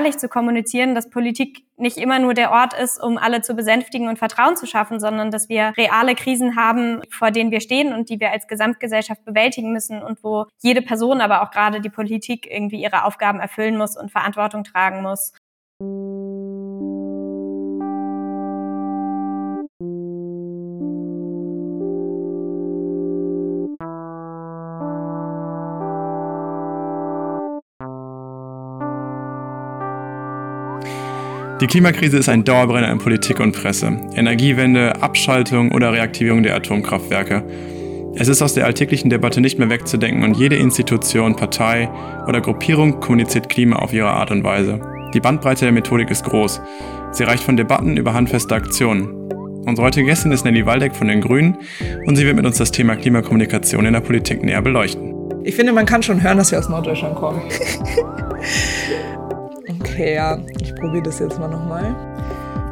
ehrlich 0.00 0.16
zu 0.16 0.30
kommunizieren, 0.30 0.94
dass 0.94 1.10
Politik 1.10 1.62
nicht 1.76 1.98
immer 1.98 2.18
nur 2.18 2.32
der 2.32 2.52
Ort 2.52 2.72
ist, 2.72 3.02
um 3.02 3.18
alle 3.18 3.42
zu 3.42 3.54
besänftigen 3.54 4.08
und 4.08 4.18
Vertrauen 4.18 4.56
zu 4.56 4.66
schaffen, 4.66 4.98
sondern 4.98 5.30
dass 5.30 5.50
wir 5.50 5.74
reale 5.76 6.14
Krisen 6.14 6.56
haben, 6.56 7.02
vor 7.10 7.30
denen 7.30 7.50
wir 7.50 7.60
stehen 7.60 7.92
und 7.92 8.08
die 8.08 8.18
wir 8.18 8.30
als 8.30 8.48
Gesamtgesellschaft 8.48 9.26
bewältigen 9.26 9.72
müssen 9.72 10.02
und 10.02 10.24
wo 10.24 10.46
jede 10.62 10.80
Person, 10.80 11.20
aber 11.20 11.42
auch 11.42 11.50
gerade 11.50 11.82
die 11.82 11.90
Politik 11.90 12.50
irgendwie 12.50 12.82
ihre 12.82 13.04
Aufgaben 13.04 13.40
erfüllen 13.40 13.76
muss 13.76 13.94
und 13.94 14.10
Verantwortung 14.10 14.64
tragen 14.64 15.02
muss. 15.02 15.32
Die 31.60 31.66
Klimakrise 31.66 32.16
ist 32.16 32.30
ein 32.30 32.42
Dauerbrenner 32.42 32.90
in 32.90 32.96
Politik 32.96 33.38
und 33.38 33.52
Presse. 33.52 34.00
Energiewende, 34.14 35.02
Abschaltung 35.02 35.72
oder 35.72 35.92
Reaktivierung 35.92 36.42
der 36.42 36.56
Atomkraftwerke. 36.56 37.44
Es 38.14 38.28
ist 38.28 38.40
aus 38.40 38.54
der 38.54 38.64
alltäglichen 38.64 39.10
Debatte 39.10 39.42
nicht 39.42 39.58
mehr 39.58 39.68
wegzudenken 39.68 40.24
und 40.24 40.38
jede 40.38 40.56
Institution, 40.56 41.36
Partei 41.36 41.90
oder 42.26 42.40
Gruppierung 42.40 42.98
kommuniziert 43.00 43.50
Klima 43.50 43.76
auf 43.76 43.92
ihre 43.92 44.08
Art 44.08 44.30
und 44.30 44.42
Weise. 44.42 44.80
Die 45.12 45.20
Bandbreite 45.20 45.66
der 45.66 45.72
Methodik 45.72 46.10
ist 46.10 46.24
groß. 46.24 46.62
Sie 47.12 47.24
reicht 47.24 47.44
von 47.44 47.58
Debatten 47.58 47.98
über 47.98 48.14
handfeste 48.14 48.54
Aktionen. 48.54 49.10
Unsere 49.66 49.86
heutige 49.86 50.06
Gästin 50.06 50.32
ist 50.32 50.46
Nelly 50.46 50.64
Waldeck 50.64 50.96
von 50.96 51.08
den 51.08 51.20
Grünen 51.20 51.58
und 52.06 52.16
sie 52.16 52.24
wird 52.24 52.36
mit 52.36 52.46
uns 52.46 52.56
das 52.56 52.72
Thema 52.72 52.96
Klimakommunikation 52.96 53.84
in 53.84 53.92
der 53.92 54.00
Politik 54.00 54.42
näher 54.42 54.62
beleuchten. 54.62 55.14
Ich 55.44 55.56
finde, 55.56 55.74
man 55.74 55.84
kann 55.84 56.02
schon 56.02 56.22
hören, 56.22 56.38
dass 56.38 56.52
wir 56.52 56.58
aus 56.58 56.70
Norddeutschland 56.70 57.16
kommen. 57.16 57.42
Okay, 60.00 60.14
ja, 60.14 60.38
ich 60.58 60.74
probiere 60.76 61.02
das 61.02 61.18
jetzt 61.18 61.38
mal 61.38 61.48
nochmal. 61.48 61.94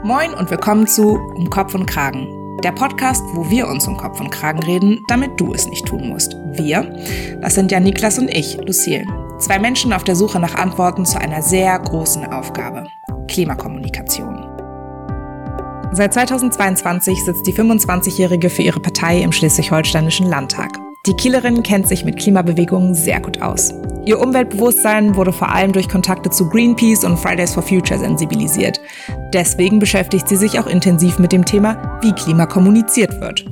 Moin 0.03 0.33
und 0.33 0.51
willkommen 0.51 0.87
zu 0.87 1.19
Um 1.37 1.51
Kopf 1.51 1.75
und 1.75 1.85
Kragen. 1.85 2.27
Der 2.65 2.73
Podcast, 2.73 3.23
wo 3.35 3.51
wir 3.51 3.69
uns 3.69 3.87
um 3.87 3.99
Kopf 3.99 4.19
und 4.19 4.31
Kragen 4.31 4.63
reden, 4.63 5.03
damit 5.09 5.39
du 5.39 5.53
es 5.53 5.67
nicht 5.67 5.85
tun 5.85 6.09
musst. 6.09 6.35
Wir, 6.53 6.91
das 7.43 7.55
sind 7.55 7.71
ja 7.71 7.81
Niklas 7.81 8.19
und 8.19 8.31
ich, 8.31 8.57
Lucille. 8.65 9.05
Zwei 9.39 9.59
Menschen 9.59 9.93
auf 9.93 10.05
der 10.05 10.17
Suche 10.17 10.41
nach 10.41 10.55
Antworten 10.55 11.05
zu 11.05 11.21
einer 11.21 11.43
sehr 11.43 11.79
großen 11.79 12.25
Aufgabe. 12.33 12.87
Klimakommunikation. 13.29 14.49
Seit 15.93 16.15
2022 16.15 17.27
sitzt 17.27 17.47
die 17.47 17.53
25-Jährige 17.53 18.49
für 18.49 18.63
ihre 18.63 18.81
Partei 18.81 19.21
im 19.21 19.33
schleswig-holsteinischen 19.33 20.27
Landtag. 20.27 20.79
Die 21.09 21.15
Kielerin 21.15 21.63
kennt 21.63 21.89
sich 21.89 22.05
mit 22.05 22.19
Klimabewegungen 22.19 22.95
sehr 22.95 23.19
gut 23.19 23.41
aus. 23.41 23.73
Ihr 24.05 24.21
Umweltbewusstsein 24.21 25.17
wurde 25.17 25.33
vor 25.33 25.49
allem 25.49 25.73
durch 25.73 25.89
Kontakte 25.89 26.29
zu 26.29 26.51
Greenpeace 26.51 27.05
und 27.05 27.19
Fridays 27.19 27.55
for 27.55 27.63
Future 27.63 27.99
sensibilisiert. 27.99 28.79
Deswegen 29.33 29.79
beschäftigt 29.79 30.29
sie 30.29 30.37
sich 30.37 30.61
auch 30.61 30.67
intensiv 30.67 31.19
mit 31.19 31.33
dem 31.33 31.47
Thema, 31.47 31.99
wie 32.03 32.13
Klima 32.13 32.45
kommuniziert 32.45 33.19
wird. 33.23 33.47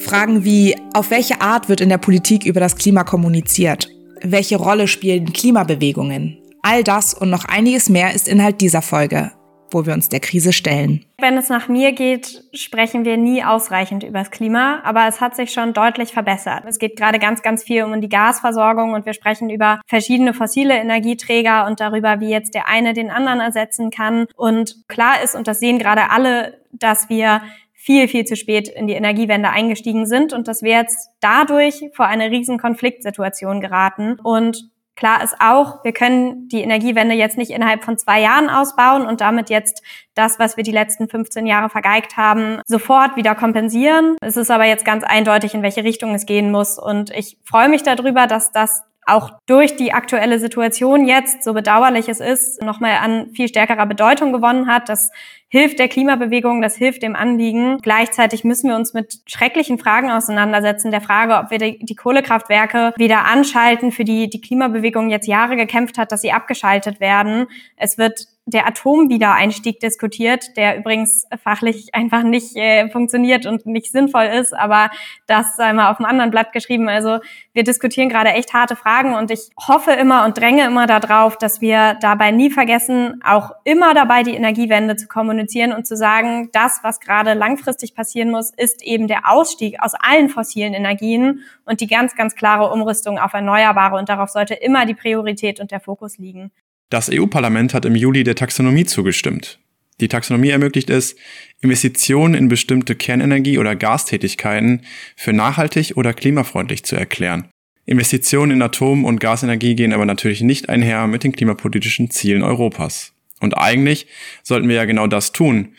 Fragen 0.00 0.42
wie, 0.42 0.74
auf 0.92 1.12
welche 1.12 1.40
Art 1.40 1.68
wird 1.68 1.80
in 1.80 1.88
der 1.88 1.98
Politik 1.98 2.44
über 2.44 2.58
das 2.58 2.74
Klima 2.74 3.04
kommuniziert? 3.04 3.88
Welche 4.22 4.56
Rolle 4.56 4.88
spielen 4.88 5.32
Klimabewegungen? 5.32 6.36
All 6.62 6.82
das 6.82 7.14
und 7.14 7.30
noch 7.30 7.44
einiges 7.44 7.88
mehr 7.88 8.12
ist 8.12 8.26
Inhalt 8.26 8.60
dieser 8.60 8.82
Folge 8.82 9.30
wo 9.70 9.86
wir 9.86 9.94
uns 9.94 10.08
der 10.08 10.20
Krise 10.20 10.52
stellen. 10.52 11.04
Wenn 11.18 11.36
es 11.36 11.48
nach 11.48 11.68
mir 11.68 11.92
geht, 11.92 12.44
sprechen 12.52 13.04
wir 13.04 13.16
nie 13.16 13.42
ausreichend 13.42 14.02
über 14.02 14.18
das 14.20 14.30
Klima, 14.30 14.80
aber 14.84 15.06
es 15.08 15.20
hat 15.20 15.34
sich 15.34 15.52
schon 15.52 15.72
deutlich 15.72 16.12
verbessert. 16.12 16.64
Es 16.66 16.78
geht 16.78 16.96
gerade 16.96 17.18
ganz, 17.18 17.42
ganz 17.42 17.62
viel 17.62 17.84
um 17.84 18.00
die 18.00 18.08
Gasversorgung 18.08 18.92
und 18.92 19.06
wir 19.06 19.14
sprechen 19.14 19.50
über 19.50 19.80
verschiedene 19.86 20.34
fossile 20.34 20.74
Energieträger 20.76 21.66
und 21.66 21.80
darüber, 21.80 22.20
wie 22.20 22.30
jetzt 22.30 22.54
der 22.54 22.68
eine 22.68 22.92
den 22.92 23.10
anderen 23.10 23.40
ersetzen 23.40 23.90
kann. 23.90 24.26
Und 24.36 24.88
klar 24.88 25.22
ist, 25.22 25.34
und 25.34 25.48
das 25.48 25.60
sehen 25.60 25.78
gerade 25.78 26.10
alle, 26.10 26.60
dass 26.72 27.08
wir 27.08 27.42
viel, 27.86 28.08
viel 28.08 28.24
zu 28.24 28.34
spät 28.34 28.66
in 28.68 28.88
die 28.88 28.94
Energiewende 28.94 29.48
eingestiegen 29.48 30.06
sind 30.06 30.32
und 30.32 30.48
dass 30.48 30.62
wir 30.62 30.72
jetzt 30.72 31.10
dadurch 31.20 31.84
vor 31.94 32.06
eine 32.06 32.32
riesen 32.32 32.58
Konfliktsituation 32.58 33.60
geraten. 33.60 34.18
Und 34.20 34.70
Klar 34.96 35.22
ist 35.22 35.36
auch, 35.40 35.84
wir 35.84 35.92
können 35.92 36.48
die 36.48 36.62
Energiewende 36.62 37.14
jetzt 37.14 37.36
nicht 37.36 37.50
innerhalb 37.50 37.84
von 37.84 37.98
zwei 37.98 38.20
Jahren 38.22 38.48
ausbauen 38.48 39.06
und 39.06 39.20
damit 39.20 39.50
jetzt 39.50 39.82
das, 40.14 40.38
was 40.38 40.56
wir 40.56 40.64
die 40.64 40.72
letzten 40.72 41.06
15 41.06 41.46
Jahre 41.46 41.68
vergeigt 41.68 42.16
haben, 42.16 42.60
sofort 42.64 43.14
wieder 43.14 43.34
kompensieren. 43.34 44.16
Es 44.22 44.38
ist 44.38 44.50
aber 44.50 44.64
jetzt 44.64 44.86
ganz 44.86 45.04
eindeutig, 45.04 45.52
in 45.52 45.62
welche 45.62 45.84
Richtung 45.84 46.14
es 46.14 46.24
gehen 46.24 46.50
muss. 46.50 46.78
Und 46.78 47.10
ich 47.10 47.38
freue 47.44 47.68
mich 47.68 47.82
darüber, 47.82 48.26
dass 48.26 48.52
das 48.52 48.82
auch 49.06 49.30
durch 49.46 49.76
die 49.76 49.92
aktuelle 49.92 50.40
Situation 50.40 51.06
jetzt, 51.06 51.44
so 51.44 51.54
bedauerlich 51.54 52.08
es 52.08 52.18
ist, 52.18 52.60
nochmal 52.60 52.98
an 53.00 53.30
viel 53.34 53.46
stärkerer 53.46 53.86
Bedeutung 53.86 54.32
gewonnen 54.32 54.66
hat. 54.66 54.88
Das 54.88 55.12
hilft 55.48 55.78
der 55.78 55.86
Klimabewegung, 55.86 56.60
das 56.60 56.76
hilft 56.76 57.02
dem 57.02 57.14
Anliegen. 57.14 57.78
Gleichzeitig 57.78 58.42
müssen 58.42 58.68
wir 58.68 58.74
uns 58.74 58.94
mit 58.94 59.20
schrecklichen 59.26 59.78
Fragen 59.78 60.10
auseinandersetzen. 60.10 60.90
Der 60.90 61.00
Frage, 61.00 61.36
ob 61.36 61.52
wir 61.52 61.58
die, 61.58 61.94
Kohlekraftwerke 61.94 62.94
wieder 62.96 63.26
anschalten, 63.26 63.92
für 63.92 64.04
die 64.04 64.28
die 64.28 64.40
Klimabewegung 64.40 65.08
jetzt 65.08 65.28
Jahre 65.28 65.54
gekämpft 65.54 65.98
hat, 65.98 66.10
dass 66.10 66.22
sie 66.22 66.32
abgeschaltet 66.32 66.98
werden. 66.98 67.46
Es 67.76 67.98
wird 67.98 68.26
der 68.48 68.68
Atomwiedereinstieg 68.68 69.80
diskutiert, 69.80 70.56
der 70.56 70.78
übrigens 70.78 71.26
fachlich 71.42 71.88
einfach 71.94 72.22
nicht 72.22 72.56
äh, 72.56 72.88
funktioniert 72.90 73.44
und 73.44 73.66
nicht 73.66 73.90
sinnvoll 73.90 74.24
ist, 74.24 74.56
aber 74.56 74.90
das 75.26 75.56
sei 75.56 75.72
mal 75.72 75.90
auf 75.90 75.98
einem 75.98 76.06
anderen 76.06 76.30
Blatt 76.30 76.52
geschrieben. 76.52 76.88
Also 76.88 77.18
wir 77.52 77.64
diskutieren 77.64 78.08
gerade 78.08 78.30
echt 78.30 78.54
harte 78.54 78.76
Fragen 78.76 79.14
und 79.14 79.32
ich 79.32 79.50
hoffe 79.66 79.90
immer 79.92 80.24
und 80.24 80.38
dränge 80.38 80.64
immer 80.64 80.86
darauf, 80.86 81.36
dass 81.36 81.60
wir 81.60 81.94
dabei 82.00 82.30
nie 82.30 82.50
vergessen, 82.50 83.20
auch 83.24 83.50
immer 83.64 83.94
dabei 83.94 84.22
die 84.22 84.34
Energiewende 84.34 84.94
zu 84.94 85.08
kommunizieren 85.08 85.72
und 85.72 85.86
zu 85.86 85.96
sagen, 85.96 86.50
das, 86.52 86.80
was 86.82 87.00
gerade 87.00 87.34
langfristig 87.34 87.96
passieren 87.96 88.30
muss, 88.30 88.50
ist 88.50 88.84
eben 88.84 89.08
der 89.08 89.28
Ausstieg 89.28 89.76
aus 89.80 89.94
allen 89.94 90.28
fossilen 90.28 90.72
Energien 90.72 91.40
und 91.64 91.80
die 91.80 91.88
ganz, 91.88 92.14
ganz 92.14 92.36
klare 92.36 92.70
Umrüstung 92.70 93.18
auf 93.18 93.34
Erneuerbare 93.34 93.96
und 93.96 94.08
darauf 94.08 94.30
sollte 94.30 94.54
immer 94.54 94.86
die 94.86 94.94
Priorität 94.94 95.58
und 95.58 95.72
der 95.72 95.80
Fokus 95.80 96.18
liegen. 96.18 96.52
Das 96.88 97.10
EU-Parlament 97.12 97.74
hat 97.74 97.84
im 97.84 97.96
Juli 97.96 98.22
der 98.22 98.36
Taxonomie 98.36 98.84
zugestimmt. 98.84 99.58
Die 100.00 100.08
Taxonomie 100.08 100.50
ermöglicht 100.50 100.90
es, 100.90 101.16
Investitionen 101.60 102.34
in 102.34 102.48
bestimmte 102.48 102.94
Kernenergie- 102.94 103.58
oder 103.58 103.74
Gastätigkeiten 103.74 104.82
für 105.16 105.32
nachhaltig 105.32 105.96
oder 105.96 106.12
klimafreundlich 106.12 106.84
zu 106.84 106.96
erklären. 106.96 107.48
Investitionen 107.86 108.52
in 108.52 108.62
Atom- 108.62 109.04
und 109.04 109.20
Gasenergie 109.20 109.74
gehen 109.74 109.92
aber 109.92 110.04
natürlich 110.04 110.42
nicht 110.42 110.68
einher 110.68 111.06
mit 111.06 111.24
den 111.24 111.32
klimapolitischen 111.32 112.10
Zielen 112.10 112.42
Europas. 112.42 113.14
Und 113.40 113.56
eigentlich 113.56 114.06
sollten 114.42 114.68
wir 114.68 114.76
ja 114.76 114.84
genau 114.84 115.06
das 115.06 115.32
tun, 115.32 115.74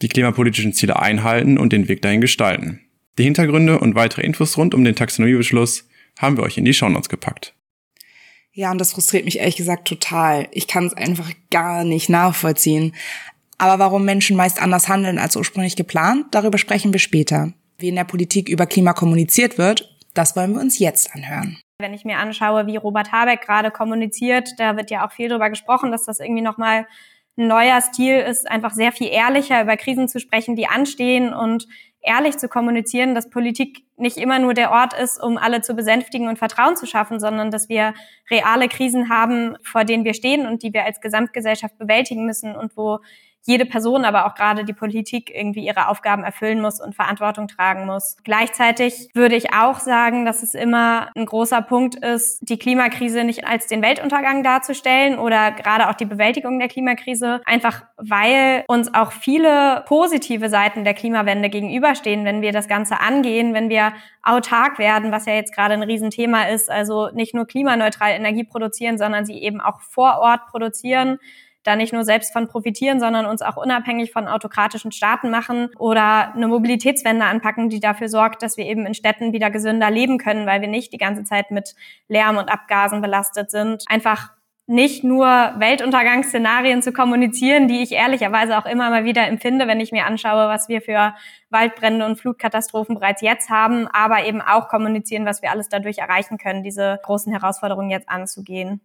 die 0.00 0.08
klimapolitischen 0.08 0.72
Ziele 0.72 0.98
einhalten 1.00 1.58
und 1.58 1.72
den 1.72 1.88
Weg 1.88 2.02
dahin 2.02 2.20
gestalten. 2.20 2.80
Die 3.18 3.24
Hintergründe 3.24 3.78
und 3.78 3.94
weitere 3.94 4.22
Infos 4.22 4.56
rund 4.56 4.74
um 4.74 4.84
den 4.84 4.94
Taxonomiebeschluss 4.94 5.88
haben 6.18 6.36
wir 6.36 6.44
euch 6.44 6.56
in 6.56 6.64
die 6.64 6.74
Shownotes 6.74 7.08
gepackt. 7.08 7.54
Ja, 8.52 8.70
und 8.70 8.78
das 8.78 8.92
frustriert 8.92 9.24
mich 9.24 9.38
ehrlich 9.38 9.56
gesagt 9.56 9.86
total. 9.86 10.48
Ich 10.50 10.66
kann 10.66 10.86
es 10.86 10.94
einfach 10.94 11.30
gar 11.50 11.84
nicht 11.84 12.08
nachvollziehen. 12.08 12.94
Aber 13.58 13.78
warum 13.78 14.04
Menschen 14.04 14.36
meist 14.36 14.60
anders 14.60 14.88
handeln 14.88 15.18
als 15.18 15.36
ursprünglich 15.36 15.76
geplant, 15.76 16.26
darüber 16.30 16.58
sprechen 16.58 16.92
wir 16.92 17.00
später. 17.00 17.52
Wie 17.78 17.88
in 17.88 17.96
der 17.96 18.04
Politik 18.04 18.48
über 18.48 18.66
Klima 18.66 18.92
kommuniziert 18.92 19.58
wird, 19.58 19.96
das 20.14 20.34
wollen 20.34 20.54
wir 20.54 20.60
uns 20.60 20.78
jetzt 20.78 21.14
anhören. 21.14 21.58
Wenn 21.78 21.94
ich 21.94 22.04
mir 22.04 22.18
anschaue, 22.18 22.66
wie 22.66 22.76
Robert 22.76 23.12
Habeck 23.12 23.42
gerade 23.42 23.70
kommuniziert, 23.70 24.50
da 24.58 24.76
wird 24.76 24.90
ja 24.90 25.06
auch 25.06 25.12
viel 25.12 25.28
darüber 25.28 25.48
gesprochen, 25.48 25.92
dass 25.92 26.04
das 26.04 26.20
irgendwie 26.20 26.42
nochmal 26.42 26.86
ein 27.38 27.46
neuer 27.46 27.80
Stil 27.80 28.18
ist, 28.18 28.50
einfach 28.50 28.72
sehr 28.72 28.92
viel 28.92 29.08
ehrlicher 29.08 29.62
über 29.62 29.76
Krisen 29.76 30.08
zu 30.08 30.20
sprechen, 30.20 30.56
die 30.56 30.66
anstehen 30.66 31.32
und 31.32 31.66
ehrlich 32.02 32.38
zu 32.38 32.48
kommunizieren, 32.48 33.14
dass 33.14 33.30
Politik 33.30 33.84
nicht 33.96 34.16
immer 34.16 34.38
nur 34.38 34.54
der 34.54 34.70
Ort 34.70 34.94
ist, 34.94 35.22
um 35.22 35.36
alle 35.36 35.60
zu 35.60 35.74
besänftigen 35.74 36.28
und 36.28 36.38
Vertrauen 36.38 36.76
zu 36.76 36.86
schaffen, 36.86 37.20
sondern 37.20 37.50
dass 37.50 37.68
wir 37.68 37.94
reale 38.30 38.68
Krisen 38.68 39.10
haben, 39.10 39.56
vor 39.62 39.84
denen 39.84 40.04
wir 40.04 40.14
stehen 40.14 40.46
und 40.46 40.62
die 40.62 40.72
wir 40.72 40.84
als 40.84 41.00
Gesamtgesellschaft 41.00 41.76
bewältigen 41.78 42.24
müssen 42.24 42.56
und 42.56 42.76
wo 42.76 43.00
jede 43.46 43.64
Person, 43.64 44.04
aber 44.04 44.26
auch 44.26 44.34
gerade 44.34 44.64
die 44.64 44.72
Politik 44.72 45.30
irgendwie 45.34 45.66
ihre 45.66 45.88
Aufgaben 45.88 46.24
erfüllen 46.24 46.60
muss 46.60 46.80
und 46.80 46.94
Verantwortung 46.94 47.48
tragen 47.48 47.86
muss. 47.86 48.16
Gleichzeitig 48.22 49.08
würde 49.14 49.34
ich 49.34 49.54
auch 49.54 49.78
sagen, 49.78 50.24
dass 50.24 50.42
es 50.42 50.54
immer 50.54 51.08
ein 51.16 51.26
großer 51.26 51.62
Punkt 51.62 51.94
ist, 51.94 52.40
die 52.42 52.58
Klimakrise 52.58 53.24
nicht 53.24 53.46
als 53.46 53.66
den 53.66 53.82
Weltuntergang 53.82 54.42
darzustellen 54.42 55.18
oder 55.18 55.52
gerade 55.52 55.88
auch 55.88 55.94
die 55.94 56.04
Bewältigung 56.04 56.58
der 56.58 56.68
Klimakrise, 56.68 57.40
einfach 57.46 57.82
weil 57.96 58.64
uns 58.68 58.92
auch 58.92 59.12
viele 59.12 59.84
positive 59.86 60.48
Seiten 60.48 60.84
der 60.84 60.94
Klimawende 60.94 61.48
gegenüberstehen, 61.48 62.24
wenn 62.24 62.42
wir 62.42 62.52
das 62.52 62.68
Ganze 62.68 63.00
angehen, 63.00 63.54
wenn 63.54 63.70
wir 63.70 63.92
autark 64.22 64.78
werden, 64.78 65.12
was 65.12 65.26
ja 65.26 65.34
jetzt 65.34 65.54
gerade 65.54 65.74
ein 65.74 65.82
Riesenthema 65.82 66.44
ist, 66.44 66.70
also 66.70 67.08
nicht 67.14 67.34
nur 67.34 67.46
klimaneutral 67.46 68.10
Energie 68.12 68.44
produzieren, 68.44 68.98
sondern 68.98 69.24
sie 69.24 69.38
eben 69.38 69.60
auch 69.60 69.80
vor 69.80 70.18
Ort 70.18 70.46
produzieren 70.48 71.18
da 71.62 71.76
nicht 71.76 71.92
nur 71.92 72.04
selbst 72.04 72.32
von 72.32 72.48
profitieren, 72.48 73.00
sondern 73.00 73.26
uns 73.26 73.42
auch 73.42 73.56
unabhängig 73.56 74.12
von 74.12 74.28
autokratischen 74.28 74.92
Staaten 74.92 75.30
machen 75.30 75.68
oder 75.78 76.34
eine 76.34 76.48
Mobilitätswende 76.48 77.24
anpacken, 77.24 77.68
die 77.68 77.80
dafür 77.80 78.08
sorgt, 78.08 78.42
dass 78.42 78.56
wir 78.56 78.66
eben 78.66 78.86
in 78.86 78.94
Städten 78.94 79.32
wieder 79.32 79.50
gesünder 79.50 79.90
leben 79.90 80.18
können, 80.18 80.46
weil 80.46 80.60
wir 80.60 80.68
nicht 80.68 80.92
die 80.92 80.98
ganze 80.98 81.24
Zeit 81.24 81.50
mit 81.50 81.74
Lärm 82.08 82.36
und 82.36 82.50
Abgasen 82.50 83.02
belastet 83.02 83.50
sind. 83.50 83.84
Einfach 83.88 84.30
nicht 84.70 85.02
nur 85.02 85.26
Weltuntergangsszenarien 85.26 86.80
zu 86.80 86.92
kommunizieren, 86.92 87.66
die 87.66 87.82
ich 87.82 87.90
ehrlicherweise 87.90 88.56
auch 88.56 88.66
immer 88.66 88.88
mal 88.88 89.04
wieder 89.04 89.26
empfinde, 89.26 89.66
wenn 89.66 89.80
ich 89.80 89.90
mir 89.90 90.06
anschaue, 90.06 90.46
was 90.46 90.68
wir 90.68 90.80
für 90.80 91.12
Waldbrände 91.50 92.06
und 92.06 92.20
Flutkatastrophen 92.20 92.94
bereits 92.94 93.20
jetzt 93.20 93.50
haben, 93.50 93.88
aber 93.88 94.24
eben 94.24 94.40
auch 94.40 94.68
kommunizieren, 94.68 95.26
was 95.26 95.42
wir 95.42 95.50
alles 95.50 95.68
dadurch 95.68 95.98
erreichen 95.98 96.38
können, 96.38 96.62
diese 96.62 97.00
großen 97.02 97.32
Herausforderungen 97.32 97.90
jetzt 97.90 98.08
anzugehen. 98.08 98.80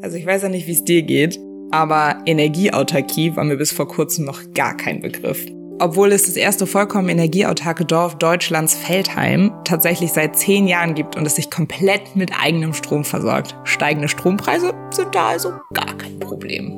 Also 0.00 0.16
ich 0.16 0.24
weiß 0.24 0.44
ja 0.44 0.48
nicht, 0.48 0.68
wie 0.68 0.72
es 0.72 0.84
dir 0.84 1.02
geht, 1.02 1.40
aber 1.70 2.18
Energieautarkie 2.26 3.36
war 3.36 3.44
mir 3.44 3.56
bis 3.56 3.72
vor 3.72 3.88
kurzem 3.88 4.24
noch 4.24 4.40
gar 4.54 4.76
kein 4.76 5.00
Begriff. 5.00 5.46
Obwohl 5.78 6.12
es 6.12 6.24
das 6.24 6.36
erste 6.36 6.66
vollkommen 6.66 7.10
energieautarke 7.10 7.84
Dorf 7.84 8.16
Deutschlands 8.16 8.74
Feldheim 8.74 9.52
tatsächlich 9.64 10.10
seit 10.12 10.36
zehn 10.38 10.66
Jahren 10.66 10.94
gibt 10.94 11.16
und 11.16 11.26
es 11.26 11.36
sich 11.36 11.50
komplett 11.50 12.16
mit 12.16 12.32
eigenem 12.32 12.72
Strom 12.72 13.04
versorgt. 13.04 13.54
Steigende 13.64 14.08
Strompreise 14.08 14.72
sind 14.90 15.14
da 15.14 15.28
also 15.28 15.52
gar 15.74 15.94
kein 15.98 16.18
Problem. 16.18 16.72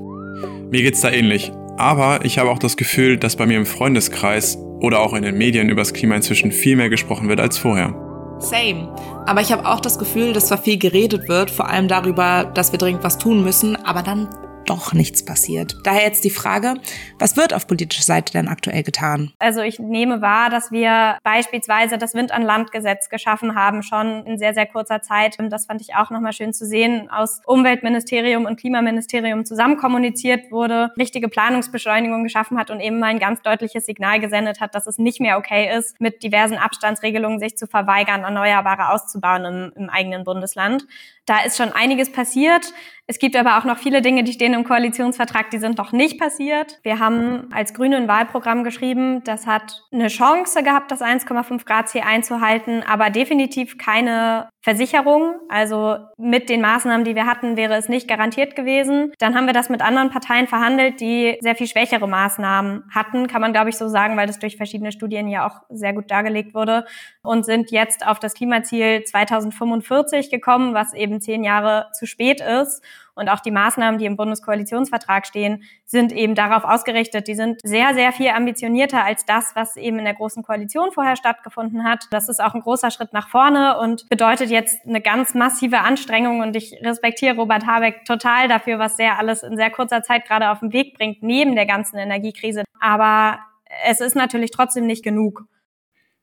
Mir 0.70 0.82
geht's 0.82 1.00
da 1.00 1.10
ähnlich. 1.10 1.52
Aber 1.76 2.24
ich 2.24 2.40
habe 2.40 2.50
auch 2.50 2.58
das 2.58 2.76
Gefühl, 2.76 3.18
dass 3.18 3.36
bei 3.36 3.46
mir 3.46 3.56
im 3.56 3.66
Freundeskreis 3.66 4.58
oder 4.80 4.98
auch 4.98 5.14
in 5.14 5.22
den 5.22 5.38
Medien 5.38 5.68
über 5.68 5.82
das 5.82 5.92
Klima 5.92 6.16
inzwischen 6.16 6.50
viel 6.50 6.74
mehr 6.74 6.90
gesprochen 6.90 7.28
wird 7.28 7.38
als 7.38 7.56
vorher. 7.56 7.94
Same. 8.40 8.92
Aber 9.26 9.40
ich 9.40 9.52
habe 9.52 9.64
auch 9.64 9.80
das 9.80 9.98
Gefühl, 9.98 10.32
dass 10.32 10.48
zwar 10.48 10.58
viel 10.58 10.78
geredet 10.78 11.28
wird, 11.28 11.52
vor 11.52 11.68
allem 11.68 11.86
darüber, 11.86 12.50
dass 12.52 12.72
wir 12.72 12.80
dringend 12.80 13.04
was 13.04 13.18
tun 13.18 13.44
müssen, 13.44 13.76
aber 13.76 14.02
dann 14.02 14.28
doch 14.68 14.92
nichts 14.92 15.24
passiert. 15.24 15.76
Daher 15.84 16.02
jetzt 16.02 16.24
die 16.24 16.30
Frage, 16.30 16.74
was 17.18 17.36
wird 17.36 17.54
auf 17.54 17.66
politischer 17.66 18.02
Seite 18.02 18.32
denn 18.32 18.48
aktuell 18.48 18.82
getan? 18.82 19.32
Also 19.38 19.62
ich 19.62 19.78
nehme 19.78 20.20
wahr, 20.20 20.50
dass 20.50 20.70
wir 20.70 21.18
beispielsweise 21.22 21.98
das 21.98 22.14
Wind 22.14 22.32
an 22.32 22.42
Land 22.42 22.72
Gesetz 22.72 23.08
geschaffen 23.08 23.54
haben, 23.54 23.82
schon 23.82 24.26
in 24.26 24.38
sehr, 24.38 24.54
sehr 24.54 24.66
kurzer 24.66 25.02
Zeit. 25.02 25.36
Das 25.50 25.66
fand 25.66 25.80
ich 25.80 25.94
auch 25.94 26.10
nochmal 26.10 26.32
schön 26.32 26.52
zu 26.52 26.66
sehen. 26.66 27.08
Aus 27.10 27.40
Umweltministerium 27.46 28.44
und 28.44 28.58
Klimaministerium 28.58 29.44
zusammen 29.44 29.76
kommuniziert 29.76 30.50
wurde, 30.50 30.92
richtige 30.98 31.28
Planungsbeschleunigung 31.28 32.22
geschaffen 32.22 32.58
hat 32.58 32.70
und 32.70 32.80
eben 32.80 32.98
mal 32.98 33.06
ein 33.06 33.18
ganz 33.18 33.40
deutliches 33.42 33.86
Signal 33.86 34.20
gesendet 34.20 34.60
hat, 34.60 34.74
dass 34.74 34.86
es 34.86 34.98
nicht 34.98 35.20
mehr 35.20 35.38
okay 35.38 35.76
ist, 35.76 36.00
mit 36.00 36.22
diversen 36.22 36.56
Abstandsregelungen 36.56 37.38
sich 37.38 37.56
zu 37.56 37.66
verweigern, 37.66 38.22
Erneuerbare 38.22 38.90
auszubauen 38.90 39.44
im, 39.44 39.72
im 39.84 39.90
eigenen 39.90 40.24
Bundesland. 40.24 40.86
Da 41.26 41.40
ist 41.40 41.58
schon 41.58 41.72
einiges 41.72 42.10
passiert. 42.10 42.72
Es 43.10 43.18
gibt 43.18 43.36
aber 43.36 43.56
auch 43.56 43.64
noch 43.64 43.78
viele 43.78 44.02
Dinge, 44.02 44.22
die 44.22 44.34
stehen 44.34 44.52
im 44.52 44.64
Koalitionsvertrag, 44.64 45.48
die 45.48 45.58
sind 45.58 45.78
noch 45.78 45.92
nicht 45.92 46.20
passiert. 46.20 46.78
Wir 46.82 46.98
haben 46.98 47.48
als 47.54 47.72
Grüne 47.72 47.96
ein 47.96 48.06
Wahlprogramm 48.06 48.64
geschrieben, 48.64 49.24
das 49.24 49.46
hat 49.46 49.82
eine 49.90 50.08
Chance 50.08 50.62
gehabt, 50.62 50.90
das 50.90 51.00
1,5 51.00 51.64
Grad 51.64 51.88
Ziel 51.88 52.02
einzuhalten, 52.06 52.82
aber 52.86 53.08
definitiv 53.08 53.78
keine 53.78 54.50
Versicherung. 54.60 55.34
Also 55.48 55.96
mit 56.16 56.48
den 56.48 56.60
Maßnahmen, 56.60 57.04
die 57.04 57.14
wir 57.14 57.26
hatten, 57.26 57.56
wäre 57.56 57.74
es 57.74 57.88
nicht 57.88 58.08
garantiert 58.08 58.56
gewesen. 58.56 59.12
Dann 59.18 59.34
haben 59.34 59.46
wir 59.46 59.52
das 59.52 59.68
mit 59.68 59.82
anderen 59.82 60.10
Parteien 60.10 60.46
verhandelt, 60.46 61.00
die 61.00 61.38
sehr 61.40 61.54
viel 61.54 61.68
schwächere 61.68 62.08
Maßnahmen 62.08 62.84
hatten, 62.90 63.28
kann 63.28 63.40
man 63.40 63.52
glaube 63.52 63.70
ich 63.70 63.78
so 63.78 63.88
sagen, 63.88 64.16
weil 64.16 64.26
das 64.26 64.38
durch 64.38 64.56
verschiedene 64.56 64.92
Studien 64.92 65.28
ja 65.28 65.46
auch 65.46 65.62
sehr 65.68 65.92
gut 65.92 66.10
dargelegt 66.10 66.54
wurde 66.54 66.86
und 67.22 67.44
sind 67.44 67.70
jetzt 67.70 68.06
auf 68.06 68.18
das 68.18 68.34
Klimaziel 68.34 69.04
2045 69.04 70.30
gekommen, 70.30 70.74
was 70.74 70.92
eben 70.92 71.20
zehn 71.20 71.44
Jahre 71.44 71.86
zu 71.92 72.06
spät 72.06 72.40
ist. 72.40 72.82
Und 73.18 73.28
auch 73.28 73.40
die 73.40 73.50
Maßnahmen, 73.50 73.98
die 73.98 74.06
im 74.06 74.16
Bundeskoalitionsvertrag 74.16 75.26
stehen, 75.26 75.64
sind 75.84 76.12
eben 76.12 76.34
darauf 76.34 76.64
ausgerichtet. 76.64 77.28
Die 77.28 77.34
sind 77.34 77.60
sehr, 77.62 77.94
sehr 77.94 78.12
viel 78.12 78.28
ambitionierter 78.28 79.04
als 79.04 79.24
das, 79.24 79.52
was 79.54 79.76
eben 79.76 79.98
in 79.98 80.04
der 80.04 80.14
Großen 80.14 80.42
Koalition 80.42 80.92
vorher 80.92 81.16
stattgefunden 81.16 81.84
hat. 81.84 82.06
Das 82.10 82.28
ist 82.28 82.40
auch 82.40 82.54
ein 82.54 82.60
großer 82.60 82.90
Schritt 82.90 83.12
nach 83.12 83.28
vorne 83.28 83.78
und 83.78 84.08
bedeutet 84.08 84.50
jetzt 84.50 84.86
eine 84.86 85.00
ganz 85.00 85.34
massive 85.34 85.80
Anstrengung. 85.80 86.40
Und 86.40 86.56
ich 86.56 86.74
respektiere 86.82 87.36
Robert 87.36 87.66
Habeck 87.66 88.04
total 88.04 88.48
dafür, 88.48 88.78
was 88.78 88.96
der 88.96 89.18
alles 89.18 89.42
in 89.42 89.56
sehr 89.56 89.70
kurzer 89.70 90.02
Zeit 90.02 90.26
gerade 90.26 90.50
auf 90.50 90.60
den 90.60 90.72
Weg 90.72 90.96
bringt, 90.96 91.22
neben 91.22 91.54
der 91.54 91.66
ganzen 91.66 91.98
Energiekrise. 91.98 92.64
Aber 92.80 93.40
es 93.84 94.00
ist 94.00 94.14
natürlich 94.14 94.50
trotzdem 94.50 94.86
nicht 94.86 95.04
genug. 95.04 95.44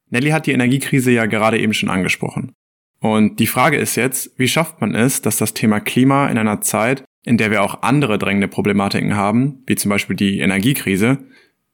Nelly 0.09 0.29
hat 0.29 0.45
die 0.45 0.51
Energiekrise 0.51 1.11
ja 1.11 1.25
gerade 1.25 1.59
eben 1.59 1.73
schon 1.73 1.89
angesprochen. 1.89 2.55
Und 3.05 3.39
die 3.39 3.45
Frage 3.45 3.77
ist 3.77 3.95
jetzt, 3.95 4.31
wie 4.39 4.47
schafft 4.47 4.81
man 4.81 4.95
es, 4.95 5.21
dass 5.21 5.37
das 5.37 5.53
Thema 5.53 5.79
Klima 5.79 6.27
in 6.27 6.39
einer 6.39 6.61
Zeit, 6.61 7.03
in 7.23 7.37
der 7.37 7.51
wir 7.51 7.61
auch 7.61 7.83
andere 7.83 8.17
drängende 8.17 8.47
Problematiken 8.47 9.15
haben, 9.15 9.63
wie 9.67 9.75
zum 9.75 9.89
Beispiel 9.89 10.15
die 10.15 10.39
Energiekrise, 10.39 11.19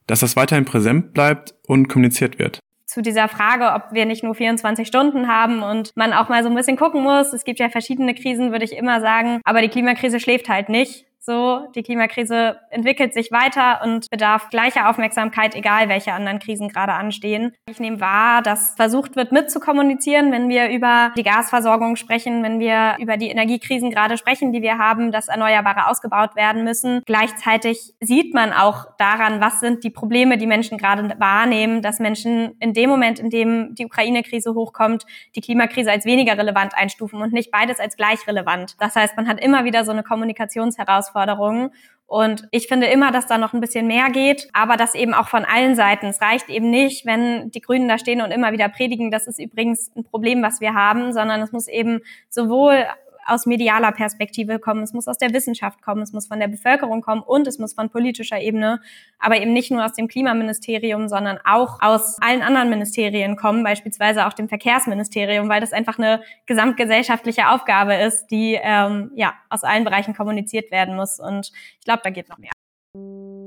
dass 0.08 0.20
das 0.20 0.36
weiterhin 0.36 0.66
präsent 0.66 1.14
bleibt 1.14 1.56
und 1.66 1.88
kommuniziert 1.88 2.38
wird? 2.38 2.60
zu 2.86 3.02
dieser 3.02 3.30
Frage, 3.30 3.72
ob 3.74 3.94
wir 3.94 4.06
nicht 4.06 4.22
nur 4.22 4.36
24 4.36 4.86
Stunden 4.86 5.30
haben 5.30 5.64
und 5.64 5.96
man 5.96 6.12
auch 6.12 6.28
mal 6.28 6.44
so 6.44 6.50
ein 6.50 6.56
bisschen 6.56 6.76
gucken 6.76 7.02
muss. 7.02 7.32
Es 7.32 7.46
gibt 7.46 7.60
ja 7.60 7.70
verschiedene 7.70 8.14
Krisen, 8.14 8.52
würde 8.52 8.66
ich 8.66 8.76
immer 8.76 9.00
sagen. 9.00 9.40
Aber 9.46 9.62
die 9.62 9.70
Klimakrise 9.70 10.20
schläft 10.20 10.50
halt 10.50 10.68
nicht. 10.68 11.06
So, 11.24 11.68
die 11.76 11.84
Klimakrise 11.84 12.60
entwickelt 12.72 13.14
sich 13.14 13.32
weiter 13.32 13.82
und 13.84 14.10
bedarf 14.10 14.50
gleicher 14.50 14.90
Aufmerksamkeit, 14.90 15.54
egal 15.54 15.88
welche 15.88 16.14
anderen 16.14 16.40
Krisen 16.40 16.68
gerade 16.68 16.94
anstehen. 16.94 17.54
Ich 17.70 17.80
nehme 17.80 18.02
wahr, 18.02 18.42
dass 18.42 18.74
versucht 18.76 19.16
wird 19.16 19.32
mitzukommunizieren, 19.32 20.32
wenn 20.32 20.50
wir 20.50 20.70
über 20.72 21.12
die 21.16 21.22
Gasversorgung 21.22 21.96
sprechen, 21.96 22.42
wenn 22.42 22.60
wir 22.60 22.96
über 22.98 23.18
die 23.18 23.30
Energiekrisen 23.30 23.92
gerade 23.92 24.18
sprechen, 24.18 24.52
die 24.52 24.64
wir 24.64 24.80
haben, 24.80 25.12
dass 25.12 25.28
Erneuerbare 25.28 25.88
ausgebaut 25.88 26.36
werden 26.36 26.64
müssen. 26.64 27.04
Gleichzeitig 27.06 27.94
sieht 28.00 28.34
man 28.34 28.52
auch 28.52 28.88
daran, 28.98 29.42
was 29.42 29.60
sind 29.60 29.84
die 29.84 29.92
Probleme, 29.92 30.40
die 30.40 30.48
Menschen 30.48 30.80
gerade 30.80 31.08
wahrnehmen, 31.20 31.84
dass 31.84 32.00
Menschen 32.00 32.56
in 32.60 32.74
dem 32.74 32.90
Moment, 32.90 33.20
in 33.20 33.30
dem 33.30 33.76
die 33.76 33.86
Ukraine-Krise 33.86 34.56
hochkommt, 34.56 35.06
die 35.36 35.42
Klimakrise 35.42 35.92
als 35.92 36.06
weniger 36.06 36.36
relevant 36.36 36.76
einstufen 36.76 37.22
und 37.22 37.32
nicht 37.32 37.52
beides 37.52 37.80
als 37.80 37.96
gleich 37.96 38.26
relevant. 38.26 38.76
Das 38.80 38.96
heißt, 38.96 39.16
man 39.18 39.28
hat 39.28 39.40
immer 39.40 39.66
wieder 39.66 39.86
so 39.86 39.92
eine 39.92 40.02
Kommunikationsherausforderung 40.02 41.11
Herausforderungen. 41.14 41.72
Und 42.08 42.46
ich 42.52 42.68
finde 42.68 42.88
immer, 42.88 43.14
dass 43.14 43.28
da 43.28 43.38
noch 43.38 43.54
ein 43.54 43.62
bisschen 43.62 43.88
mehr 43.88 44.10
geht, 44.10 44.50
aber 44.52 44.76
das 44.76 44.96
eben 44.96 45.14
auch 45.14 45.30
von 45.30 45.46
allen 45.46 45.76
Seiten. 45.76 46.08
Es 46.08 46.22
reicht 46.22 46.50
eben 46.50 46.70
nicht, 46.70 47.06
wenn 47.06 47.52
die 47.52 47.62
Grünen 47.62 47.88
da 47.88 47.98
stehen 47.98 48.22
und 48.22 48.32
immer 48.32 48.52
wieder 48.52 48.68
predigen, 48.68 49.12
das 49.12 49.28
ist 49.28 49.40
übrigens 49.40 49.92
ein 49.96 50.04
Problem, 50.04 50.44
was 50.44 50.60
wir 50.60 50.74
haben, 50.74 51.14
sondern 51.14 51.40
es 51.42 51.54
muss 51.54 51.70
eben 51.70 52.02
sowohl 52.28 52.86
aus 53.26 53.46
medialer 53.46 53.92
Perspektive 53.92 54.60
kommen, 54.60 54.84
es 54.84 54.94
muss 54.94 55.08
aus 55.08 55.18
der 55.18 55.34
Wissenschaft 55.34 55.82
kommen, 55.82 56.02
es 56.02 56.14
muss 56.14 56.28
von 56.28 56.40
der 56.40 56.48
Bevölkerung 56.48 57.02
kommen 57.02 57.22
und 57.22 57.48
es 57.48 57.60
muss 57.60 57.74
von 57.74 57.90
politischer 57.90 58.40
Ebene, 58.40 58.82
aber 59.20 59.40
eben 59.40 59.54
nicht 59.54 59.72
nur 59.72 59.86
aus 59.86 59.94
dem 59.94 60.08
Klimaministerium, 60.08 61.08
sondern 61.08 61.40
auch 61.46 61.82
aus 61.82 62.18
allen 62.22 62.42
anderen 62.42 62.70
Ministerien 62.70 63.36
kommen, 63.36 63.64
beispielsweise 63.64 64.28
auch 64.28 64.34
dem 64.34 64.50
Verkehrsministerium, 64.50 65.50
weil 65.50 65.62
das 65.62 65.74
einfach 65.74 65.98
eine 65.98 66.22
gesamtgesellschaftliche 66.46 67.50
Aufgabe 67.50 67.96
ist, 67.96 68.28
die 68.28 68.60
ähm, 68.62 69.12
ja 69.16 69.34
aus 69.50 69.64
allen 69.64 69.84
Bereichen 69.84 70.14
kommuniziert 70.16 70.72
werden 70.72 70.96
muss. 70.96 71.20
Und 71.20 71.52
ich 71.80 71.86
glaube, 71.86 72.02
da 72.04 72.10
geht 72.10 72.30
noch 72.30 72.38
mehr. 72.38 72.52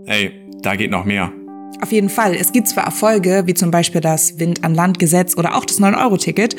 Ey, 0.07 0.49
da 0.63 0.77
geht 0.77 0.91
noch 0.91 1.05
mehr. 1.05 1.33
Auf 1.81 1.93
jeden 1.93 2.09
Fall. 2.09 2.35
Es 2.35 2.53
gibt 2.53 2.69
zwar 2.69 2.85
Erfolge, 2.85 3.43
wie 3.47 3.55
zum 3.55 3.71
Beispiel 3.71 4.01
das 4.01 4.39
Wind 4.39 4.65
an 4.65 4.75
Land 4.75 4.99
Gesetz 4.99 5.37
oder 5.37 5.57
auch 5.57 5.65
das 5.65 5.81
9-Euro-Ticket. 5.81 6.57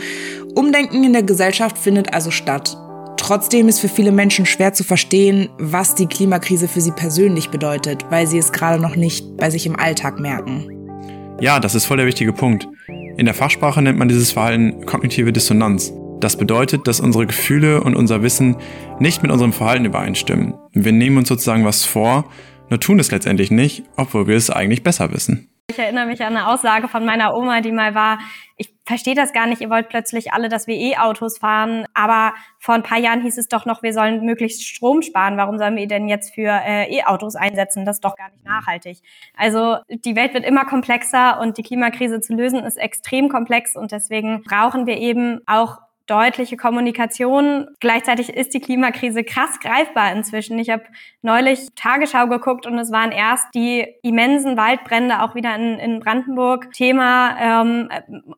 Umdenken 0.55 1.03
in 1.03 1.13
der 1.13 1.23
Gesellschaft 1.23 1.77
findet 1.77 2.13
also 2.13 2.31
statt. 2.31 2.77
Trotzdem 3.25 3.67
ist 3.67 3.79
für 3.79 3.89
viele 3.89 4.11
Menschen 4.11 4.45
schwer 4.45 4.73
zu 4.73 4.83
verstehen, 4.83 5.49
was 5.57 5.95
die 5.95 6.05
Klimakrise 6.05 6.67
für 6.67 6.79
sie 6.79 6.91
persönlich 6.91 7.49
bedeutet, 7.49 8.05
weil 8.11 8.27
sie 8.27 8.37
es 8.37 8.51
gerade 8.51 8.79
noch 8.79 8.95
nicht 8.95 9.35
bei 9.35 9.49
sich 9.49 9.65
im 9.65 9.75
Alltag 9.75 10.19
merken. 10.19 10.69
Ja, 11.41 11.59
das 11.59 11.73
ist 11.73 11.87
voll 11.87 11.97
der 11.97 12.05
wichtige 12.05 12.33
Punkt. 12.33 12.67
In 13.17 13.25
der 13.25 13.33
Fachsprache 13.33 13.81
nennt 13.81 13.97
man 13.97 14.09
dieses 14.09 14.33
Verhalten 14.33 14.85
kognitive 14.85 15.33
Dissonanz. 15.33 15.91
Das 16.19 16.37
bedeutet, 16.37 16.87
dass 16.87 16.99
unsere 16.99 17.25
Gefühle 17.25 17.81
und 17.81 17.95
unser 17.95 18.21
Wissen 18.21 18.57
nicht 18.99 19.23
mit 19.23 19.31
unserem 19.31 19.53
Verhalten 19.53 19.85
übereinstimmen. 19.85 20.53
Wir 20.73 20.91
nehmen 20.91 21.17
uns 21.17 21.27
sozusagen 21.27 21.65
was 21.65 21.83
vor, 21.83 22.25
nur 22.69 22.79
tun 22.79 22.99
es 22.99 23.09
letztendlich 23.09 23.49
nicht, 23.49 23.85
obwohl 23.97 24.27
wir 24.27 24.35
es 24.35 24.51
eigentlich 24.51 24.83
besser 24.83 25.11
wissen. 25.11 25.49
Ich 25.71 25.79
erinnere 25.79 26.05
mich 26.05 26.21
an 26.21 26.37
eine 26.37 26.47
Aussage 26.47 26.87
von 26.87 27.03
meiner 27.03 27.35
Oma, 27.35 27.61
die 27.61 27.71
mal 27.71 27.95
war, 27.95 28.19
ich 28.55 28.74
verstehe 28.85 29.15
das 29.15 29.33
gar 29.33 29.47
nicht, 29.47 29.61
ihr 29.61 29.69
wollt 29.69 29.89
plötzlich 29.89 30.33
alle, 30.33 30.47
dass 30.47 30.67
wir 30.67 30.75
E-Autos 30.75 31.39
fahren, 31.39 31.85
aber 31.93 32.33
vor 32.59 32.75
ein 32.75 32.83
paar 32.83 32.99
Jahren 32.99 33.21
hieß 33.21 33.37
es 33.37 33.47
doch 33.47 33.65
noch, 33.65 33.83
wir 33.83 33.93
sollen 33.93 34.25
möglichst 34.25 34.63
Strom 34.63 35.01
sparen. 35.01 35.37
Warum 35.37 35.57
sollen 35.57 35.75
wir 35.75 35.87
denn 35.87 36.07
jetzt 36.07 36.33
für 36.33 36.49
äh, 36.49 36.95
E-Autos 36.95 37.35
einsetzen? 37.35 37.85
Das 37.85 37.97
ist 37.97 38.05
doch 38.05 38.15
gar 38.15 38.29
nicht 38.29 38.45
nachhaltig. 38.45 39.01
Also 39.35 39.77
die 39.89 40.15
Welt 40.15 40.33
wird 40.33 40.45
immer 40.45 40.65
komplexer 40.65 41.39
und 41.39 41.57
die 41.57 41.63
Klimakrise 41.63 42.21
zu 42.21 42.33
lösen 42.33 42.59
ist 42.63 42.77
extrem 42.77 43.29
komplex 43.29 43.75
und 43.75 43.91
deswegen 43.91 44.43
brauchen 44.43 44.85
wir 44.85 44.97
eben 44.97 45.41
auch 45.47 45.79
deutliche 46.07 46.57
Kommunikation. 46.57 47.67
Gleichzeitig 47.79 48.29
ist 48.29 48.53
die 48.53 48.59
Klimakrise 48.59 49.23
krass 49.23 49.59
greifbar 49.59 50.11
inzwischen. 50.11 50.59
Ich 50.59 50.69
habe 50.69 50.83
neulich 51.21 51.67
Tagesschau 51.75 52.27
geguckt 52.27 52.65
und 52.67 52.77
es 52.77 52.91
waren 52.91 53.11
erst 53.11 53.47
die 53.55 53.85
immensen 54.03 54.57
Waldbrände 54.57 55.21
auch 55.21 55.35
wieder 55.35 55.55
in, 55.55 55.79
in 55.79 55.99
Brandenburg. 55.99 56.71
Thema 56.73 57.37
ähm, 57.39 57.89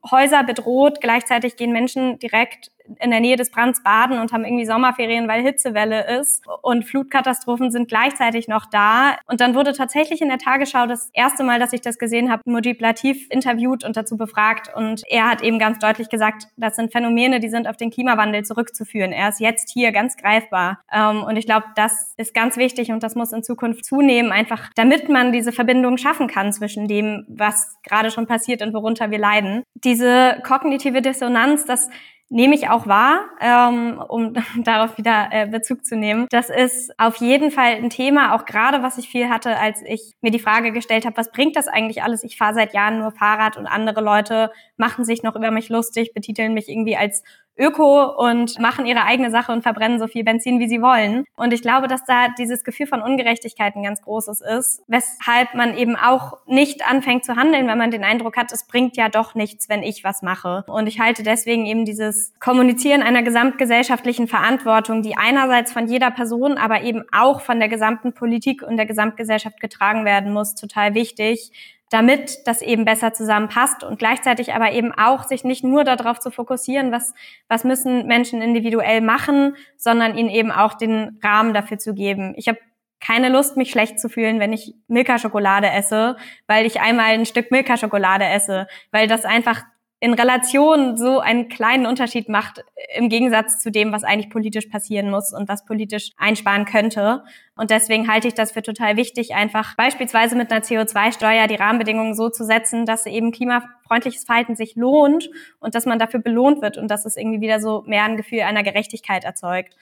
Häuser 0.10 0.44
bedroht. 0.44 1.00
Gleichzeitig 1.02 1.58
gehen 1.58 1.72
Menschen 1.72 2.20
direkt 2.20 2.72
in 3.00 3.12
der 3.12 3.20
Nähe 3.20 3.36
des 3.36 3.52
Brands 3.52 3.84
baden 3.84 4.20
und 4.20 4.32
haben 4.32 4.46
irgendwie 4.46 4.66
Sommerferien, 4.66 5.28
weil 5.28 5.42
Hitzewelle 5.42 6.20
ist. 6.20 6.44
Und 6.62 6.86
Flutkatastrophen 6.86 7.72
sind 7.72 7.88
gleichzeitig 7.88 8.48
noch 8.48 8.66
da. 8.66 9.18
Und 9.28 9.42
dann 9.42 9.56
wurde 9.56 9.74
tatsächlich 9.74 10.22
in 10.22 10.30
der 10.30 10.38
Tagesschau 10.38 10.88
das 10.88 11.10
erste 11.14 11.44
Mal, 11.44 11.60
dass 11.60 11.74
ich 11.74 11.82
das 11.82 11.98
gesehen 11.98 12.32
habe, 12.32 12.42
Mujib 12.46 12.82
Latif 12.82 13.28
interviewt 13.30 13.84
und 13.84 13.98
dazu 13.98 14.18
befragt. 14.18 14.74
Und 14.76 15.04
er 15.10 15.30
hat 15.30 15.42
eben 15.42 15.60
ganz 15.60 15.80
deutlich 15.80 16.10
gesagt, 16.10 16.48
das 16.58 16.76
sind 16.76 16.92
Phänomene, 16.92 17.40
die 17.40 17.50
sind 17.50 17.68
auf 17.68 17.78
den 17.78 17.92
Klimawandel 17.92 18.44
zurückzuführen. 18.44 19.12
Er 19.12 19.30
ist 19.30 19.40
jetzt 19.40 19.70
hier 19.72 19.92
ganz 19.92 20.18
greifbar. 20.18 20.80
Ähm, 20.92 21.24
und 21.24 21.38
ich 21.38 21.46
glaube, 21.46 21.66
das 21.76 22.14
ist 22.18 22.34
ganz 22.34 22.58
wichtig 22.58 22.92
und 22.92 23.04
das 23.04 23.16
muss 23.16 23.32
in 23.32 23.44
Zukunft 23.44 23.86
zunehmen, 23.86 24.32
einfach 24.32 24.70
damit 24.76 25.10
man 25.10 25.32
diese 25.32 25.52
Verbindung 25.52 25.98
schaffen 25.98 26.28
kann 26.28 26.54
zwischen 26.54 26.88
dem, 26.88 27.26
was 27.28 27.78
gerade 27.84 28.12
schon 28.12 28.28
passiert 28.28 28.62
und 28.62 28.74
worunter 28.74 29.12
wir 29.12 29.20
leiden. 29.20 29.64
Diese 29.76 30.42
kognitive 30.44 31.02
Dissonanz, 31.02 31.66
das 31.66 31.90
nehme 32.30 32.56
ich 32.56 32.70
auch 32.70 32.88
wahr, 32.88 33.30
ähm, 33.40 34.02
um 34.08 34.34
darauf 34.64 34.98
wieder 34.98 35.30
äh, 35.32 35.48
Bezug 35.48 35.86
zu 35.86 35.96
nehmen. 35.96 36.28
Das 36.30 36.50
ist 36.50 36.98
auf 37.00 37.18
jeden 37.18 37.52
Fall 37.52 37.76
ein 37.76 37.90
Thema, 37.90 38.36
auch 38.36 38.46
gerade 38.46 38.84
was 38.84 38.98
ich 38.98 39.08
viel 39.08 39.30
hatte, 39.30 39.58
als 39.58 39.82
ich 39.86 40.14
mir 40.22 40.32
die 40.32 40.40
Frage 40.40 40.72
gestellt 40.72 41.06
habe, 41.06 41.18
was 41.18 41.32
bringt 41.32 41.56
das 41.56 41.68
eigentlich 41.68 42.04
alles? 42.04 42.24
Ich 42.24 42.38
fahre 42.38 42.54
seit 42.54 42.74
Jahren 42.74 43.00
nur 43.00 43.12
Fahrrad 43.12 43.58
und 43.58 43.68
andere 43.68 44.02
Leute 44.02 44.52
machen 44.76 45.06
sich 45.06 45.24
noch 45.24 45.36
über 45.36 45.52
mich 45.52 45.70
lustig, 45.70 46.14
betiteln 46.14 46.54
mich 46.54 46.70
irgendwie 46.70 46.98
als 46.98 47.24
öko 47.58 48.16
und 48.16 48.60
machen 48.60 48.86
ihre 48.86 49.04
eigene 49.04 49.32
Sache 49.32 49.52
und 49.52 49.64
verbrennen 49.64 50.00
so 50.00 50.08
viel 50.08 50.24
Benzin, 50.24 50.60
wie 50.60 50.68
sie 50.68 50.82
wollen. 50.82 51.26
Und 51.36 51.54
ich 51.54 51.62
glaube, 51.62 51.88
dass 51.88 52.04
da 52.06 52.28
dieses 52.38 52.64
Gefühl 52.64 52.88
von 52.88 53.02
Ungerechtigkeit 53.02 53.76
ein 53.76 53.84
ganz 53.84 54.02
großes 54.02 54.42
ist, 54.42 54.84
weshalb 54.88 55.54
man 55.54 55.78
eben 55.78 55.96
auch 55.96 56.38
nicht 56.46 56.88
anfängt 56.88 57.26
zu 57.26 57.36
handeln, 57.36 57.68
wenn 57.68 57.78
man 57.78 57.92
den 57.92 58.04
Eindruck 58.04 58.38
hat, 58.38 58.52
es 58.52 58.68
bringt 58.68 58.98
ja 58.98 59.10
doch 59.10 59.36
nichts, 59.36 59.70
wenn 59.70 59.84
ich 59.84 60.04
was 60.04 60.22
mache. 60.22 60.64
Und 60.68 60.88
ich 60.88 61.00
halte 61.00 61.24
deswegen 61.24 61.66
eben 61.66 61.86
dieses 61.86 62.34
Kommunizieren 62.40 63.02
einer 63.02 63.24
gesamtgesellschaftlichen 63.24 64.28
Verantwortung, 64.28 65.02
die 65.02 65.18
einerseits 65.18 65.72
von 65.72 65.88
jeder 65.88 66.12
Person, 66.12 66.58
aber 66.58 66.82
eben 66.82 67.04
auch 67.12 67.42
von 67.42 67.60
der 67.60 67.70
gesamten 67.70 68.14
Politik 68.14 68.62
und 68.62 68.78
der 68.78 68.86
Gesamtgesellschaft 68.86 69.60
getragen 69.60 70.06
werden 70.06 70.32
muss, 70.34 70.56
total 70.56 70.94
wichtig 70.94 71.52
damit 71.90 72.46
das 72.46 72.62
eben 72.62 72.86
besser 72.86 73.14
zusammenpasst 73.14 73.84
und 73.84 73.98
gleichzeitig 73.98 74.54
aber 74.54 74.72
eben 74.72 74.92
auch 74.92 75.24
sich 75.24 75.44
nicht 75.44 75.64
nur 75.64 75.84
darauf 75.84 76.20
zu 76.20 76.32
fokussieren, 76.32 76.92
was, 76.92 77.14
was 77.48 77.64
müssen 77.64 78.08
Menschen 78.08 78.42
individuell 78.42 79.02
machen, 79.02 79.56
sondern 79.78 80.18
ihnen 80.18 80.30
eben 80.30 80.52
auch 80.52 80.74
den 80.74 81.20
Rahmen 81.24 81.54
dafür 81.54 81.78
zu 81.78 81.94
geben. 81.94 82.34
Ich 82.36 82.48
habe 82.48 82.60
keine 83.00 83.30
Lust, 83.30 83.58
mich 83.58 83.72
schlecht 83.72 84.00
zu 84.00 84.10
fühlen, 84.10 84.40
wenn 84.40 84.54
ich 84.54 84.74
Milka-Schokolade 84.88 85.70
esse, 85.70 86.18
weil 86.48 86.66
ich 86.66 86.82
einmal 86.82 87.12
ein 87.12 87.26
Stück 87.26 87.52
Milka-Schokolade 87.52 88.26
esse, 88.26 88.68
weil 88.92 89.08
das 89.08 89.24
einfach 89.24 89.64
in 90.00 90.14
Relation 90.14 90.96
so 90.96 91.20
einen 91.20 91.50
kleinen 91.50 91.88
Unterschied 91.88 92.30
macht 92.30 92.64
im 92.96 93.10
Gegensatz 93.10 93.58
zu 93.58 93.72
dem, 93.72 93.92
was 93.92 94.04
eigentlich 94.04 94.30
politisch 94.30 94.68
passieren 94.68 95.10
muss 95.10 95.34
und 95.34 95.50
was 95.50 95.66
politisch 95.66 96.12
einsparen 96.18 96.66
könnte. 96.66 97.24
Und 97.56 97.72
deswegen 97.72 98.08
halte 98.08 98.28
ich 98.28 98.36
das 98.36 98.52
für 98.52 98.62
total 98.62 98.96
wichtig, 98.96 99.34
einfach 99.34 99.76
beispielsweise 99.76 100.36
mit 100.36 100.52
einer 100.52 100.62
CO2-Steuer 100.62 101.48
die 101.48 101.56
Rahmenbedingungen 101.56 102.14
so 102.14 102.30
zu 102.30 102.46
setzen, 102.46 102.86
dass 102.86 103.08
eben 103.08 103.32
klimafreundliches 103.32 104.26
Verhalten 104.26 104.56
sich 104.56 104.76
lohnt 104.76 105.32
und 105.60 105.74
dass 105.74 105.88
man 105.88 105.98
dafür 105.98 106.20
belohnt 106.20 106.62
wird 106.62 106.78
und 106.78 106.90
dass 106.90 107.06
es 107.06 107.18
irgendwie 107.18 107.42
wieder 107.42 107.60
so 107.60 107.84
mehr 107.88 108.04
ein 108.04 108.18
Gefühl 108.18 108.42
einer 108.42 108.64
Gerechtigkeit 108.64 109.24
erzeugt. 109.24 109.76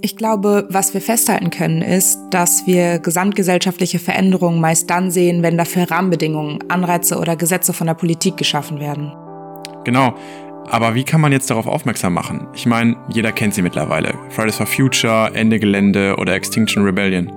Ich 0.00 0.16
glaube, 0.16 0.66
was 0.70 0.94
wir 0.94 1.00
festhalten 1.00 1.50
können, 1.50 1.82
ist, 1.82 2.20
dass 2.30 2.66
wir 2.66 3.00
gesamtgesellschaftliche 3.00 3.98
Veränderungen 3.98 4.60
meist 4.60 4.88
dann 4.90 5.10
sehen, 5.10 5.42
wenn 5.42 5.58
dafür 5.58 5.90
Rahmenbedingungen, 5.90 6.60
Anreize 6.68 7.18
oder 7.18 7.34
Gesetze 7.34 7.72
von 7.72 7.88
der 7.88 7.94
Politik 7.94 8.36
geschaffen 8.36 8.78
werden. 8.78 9.12
Genau. 9.84 10.14
Aber 10.70 10.94
wie 10.94 11.02
kann 11.02 11.20
man 11.20 11.32
jetzt 11.32 11.50
darauf 11.50 11.66
aufmerksam 11.66 12.14
machen? 12.14 12.46
Ich 12.54 12.66
meine, 12.66 12.96
jeder 13.08 13.32
kennt 13.32 13.54
sie 13.54 13.62
mittlerweile. 13.62 14.14
Fridays 14.28 14.56
for 14.56 14.66
Future, 14.66 15.32
Ende 15.34 15.58
Gelände 15.58 16.16
oder 16.16 16.34
Extinction 16.34 16.84
Rebellion. 16.84 17.32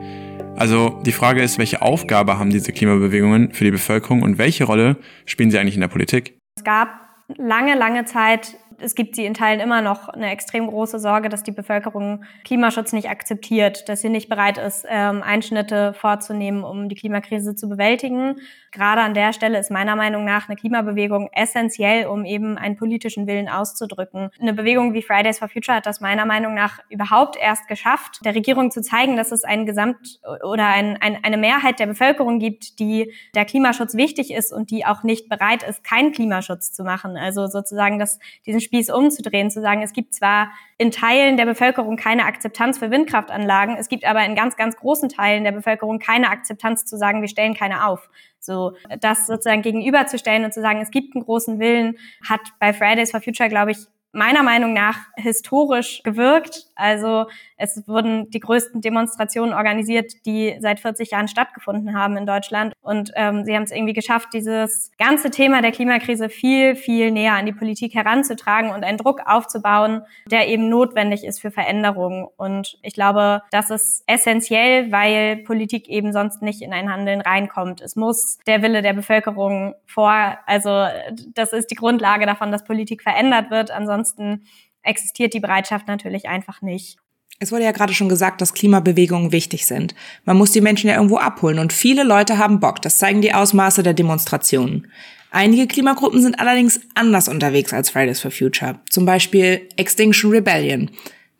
Also 0.55 0.99
die 1.03 1.13
Frage 1.13 1.41
ist, 1.41 1.57
welche 1.57 1.81
Aufgabe 1.81 2.37
haben 2.37 2.51
diese 2.51 2.71
Klimabewegungen 2.73 3.53
für 3.53 3.63
die 3.63 3.71
Bevölkerung 3.71 4.21
und 4.21 4.37
welche 4.37 4.65
Rolle 4.65 4.97
spielen 5.25 5.49
sie 5.49 5.57
eigentlich 5.57 5.75
in 5.75 5.81
der 5.81 5.87
Politik? 5.87 6.37
Es 6.57 6.63
gab 6.63 6.89
lange, 7.37 7.75
lange 7.75 8.05
Zeit 8.05 8.57
es 8.81 8.95
gibt 8.95 9.15
sie 9.15 9.25
in 9.25 9.33
Teilen 9.33 9.59
immer 9.59 9.81
noch 9.81 10.09
eine 10.09 10.31
extrem 10.31 10.67
große 10.67 10.99
Sorge, 10.99 11.29
dass 11.29 11.43
die 11.43 11.51
Bevölkerung 11.51 12.23
Klimaschutz 12.43 12.93
nicht 12.93 13.09
akzeptiert, 13.09 13.87
dass 13.89 14.01
sie 14.01 14.09
nicht 14.09 14.29
bereit 14.29 14.57
ist, 14.57 14.85
ähm, 14.89 15.23
Einschnitte 15.23 15.93
vorzunehmen, 15.93 16.63
um 16.63 16.89
die 16.89 16.95
Klimakrise 16.95 17.55
zu 17.55 17.69
bewältigen. 17.69 18.35
Gerade 18.71 19.01
an 19.01 19.13
der 19.13 19.33
Stelle 19.33 19.59
ist 19.59 19.69
meiner 19.69 19.95
Meinung 19.97 20.23
nach 20.23 20.47
eine 20.47 20.55
Klimabewegung 20.55 21.29
essentiell, 21.33 22.07
um 22.07 22.23
eben 22.23 22.57
einen 22.57 22.77
politischen 22.77 23.27
Willen 23.27 23.49
auszudrücken. 23.49 24.29
Eine 24.39 24.53
Bewegung 24.53 24.93
wie 24.93 25.01
Fridays 25.01 25.39
for 25.39 25.49
Future 25.49 25.77
hat 25.77 25.85
das 25.85 25.99
meiner 25.99 26.25
Meinung 26.25 26.53
nach 26.53 26.79
überhaupt 26.89 27.35
erst 27.37 27.67
geschafft, 27.67 28.19
der 28.23 28.33
Regierung 28.33 28.71
zu 28.71 28.81
zeigen, 28.81 29.17
dass 29.17 29.31
es 29.31 29.43
ein 29.43 29.65
Gesamt 29.65 30.21
oder 30.43 30.67
ein, 30.67 30.97
ein, 31.01 31.21
eine 31.23 31.37
Mehrheit 31.37 31.79
der 31.79 31.87
Bevölkerung 31.87 32.39
gibt, 32.39 32.79
die 32.79 33.13
der 33.35 33.43
Klimaschutz 33.43 33.95
wichtig 33.95 34.31
ist 34.31 34.53
und 34.53 34.71
die 34.71 34.85
auch 34.85 35.03
nicht 35.03 35.27
bereit 35.27 35.63
ist, 35.63 35.83
keinen 35.83 36.13
Klimaschutz 36.13 36.71
zu 36.71 36.83
machen. 36.83 37.17
Also 37.17 37.47
sozusagen, 37.47 37.99
dass 37.99 38.19
diesen 38.45 38.61
Spieß 38.71 38.89
umzudrehen, 38.89 39.51
zu 39.51 39.61
sagen, 39.61 39.81
es 39.81 39.91
gibt 39.91 40.13
zwar 40.13 40.49
in 40.77 40.91
Teilen 40.91 41.35
der 41.35 41.43
Bevölkerung 41.43 41.97
keine 41.97 42.23
Akzeptanz 42.23 42.77
für 42.77 42.89
Windkraftanlagen, 42.89 43.75
es 43.75 43.89
gibt 43.89 44.05
aber 44.05 44.23
in 44.23 44.33
ganz, 44.33 44.55
ganz 44.55 44.77
großen 44.77 45.09
Teilen 45.09 45.43
der 45.43 45.51
Bevölkerung 45.51 45.99
keine 45.99 46.29
Akzeptanz 46.29 46.85
zu 46.85 46.97
sagen, 46.97 47.19
wir 47.19 47.27
stellen 47.27 47.53
keine 47.53 47.85
auf. 47.85 48.09
So, 48.39 48.71
das 49.01 49.27
sozusagen 49.27 49.61
gegenüberzustellen 49.61 50.45
und 50.45 50.53
zu 50.53 50.61
sagen, 50.61 50.79
es 50.79 50.89
gibt 50.89 51.13
einen 51.15 51.25
großen 51.25 51.59
Willen, 51.59 51.97
hat 52.27 52.39
bei 52.59 52.71
Fridays 52.71 53.11
for 53.11 53.19
Future, 53.19 53.49
glaube 53.49 53.71
ich, 53.71 53.77
meiner 54.13 54.41
Meinung 54.41 54.71
nach 54.71 54.97
historisch 55.17 56.01
gewirkt. 56.03 56.67
Also 56.75 57.27
es 57.61 57.87
wurden 57.87 58.29
die 58.31 58.39
größten 58.39 58.81
Demonstrationen 58.81 59.53
organisiert, 59.53 60.25
die 60.25 60.55
seit 60.59 60.79
40 60.79 61.11
Jahren 61.11 61.27
stattgefunden 61.27 61.95
haben 61.95 62.17
in 62.17 62.25
Deutschland. 62.25 62.73
Und 62.81 63.11
ähm, 63.15 63.45
sie 63.45 63.55
haben 63.55 63.63
es 63.63 63.71
irgendwie 63.71 63.93
geschafft, 63.93 64.29
dieses 64.33 64.91
ganze 64.97 65.29
Thema 65.29 65.61
der 65.61 65.71
Klimakrise 65.71 66.29
viel, 66.29 66.75
viel 66.75 67.11
näher 67.11 67.33
an 67.33 67.45
die 67.45 67.53
Politik 67.53 67.93
heranzutragen 67.93 68.71
und 68.71 68.83
einen 68.83 68.97
Druck 68.97 69.21
aufzubauen, 69.25 70.01
der 70.29 70.47
eben 70.47 70.69
notwendig 70.69 71.23
ist 71.23 71.39
für 71.39 71.51
Veränderungen. 71.51 72.27
Und 72.35 72.79
ich 72.81 72.93
glaube, 72.93 73.43
das 73.51 73.69
ist 73.69 74.03
essentiell, 74.07 74.91
weil 74.91 75.37
Politik 75.37 75.87
eben 75.87 76.13
sonst 76.13 76.41
nicht 76.41 76.61
in 76.61 76.73
ein 76.73 76.91
Handeln 76.91 77.21
reinkommt. 77.21 77.81
Es 77.81 77.95
muss 77.95 78.39
der 78.47 78.61
Wille 78.63 78.81
der 78.81 78.93
Bevölkerung 78.93 79.75
vor, 79.85 80.37
also 80.45 80.85
das 81.33 81.53
ist 81.53 81.69
die 81.69 81.75
Grundlage 81.75 82.25
davon, 82.25 82.51
dass 82.51 82.63
Politik 82.63 83.03
verändert 83.03 83.51
wird. 83.51 83.71
Ansonsten 83.71 84.45
existiert 84.83 85.33
die 85.33 85.39
Bereitschaft 85.39 85.87
natürlich 85.87 86.27
einfach 86.27 86.61
nicht. 86.61 86.97
Es 87.39 87.51
wurde 87.51 87.63
ja 87.63 87.71
gerade 87.71 87.93
schon 87.93 88.09
gesagt, 88.09 88.41
dass 88.41 88.53
Klimabewegungen 88.53 89.31
wichtig 89.31 89.65
sind. 89.65 89.95
Man 90.25 90.37
muss 90.37 90.51
die 90.51 90.61
Menschen 90.61 90.89
ja 90.89 90.95
irgendwo 90.95 91.17
abholen 91.17 91.59
und 91.59 91.73
viele 91.73 92.03
Leute 92.03 92.37
haben 92.37 92.59
Bock. 92.59 92.81
Das 92.81 92.97
zeigen 92.97 93.21
die 93.21 93.33
Ausmaße 93.33 93.81
der 93.81 93.93
Demonstrationen. 93.93 94.87
Einige 95.31 95.65
Klimagruppen 95.65 96.21
sind 96.21 96.39
allerdings 96.39 96.81
anders 96.93 97.29
unterwegs 97.29 97.73
als 97.73 97.89
Fridays 97.89 98.19
for 98.19 98.31
Future. 98.31 98.79
Zum 98.89 99.05
Beispiel 99.05 99.67
Extinction 99.77 100.29
Rebellion. 100.31 100.91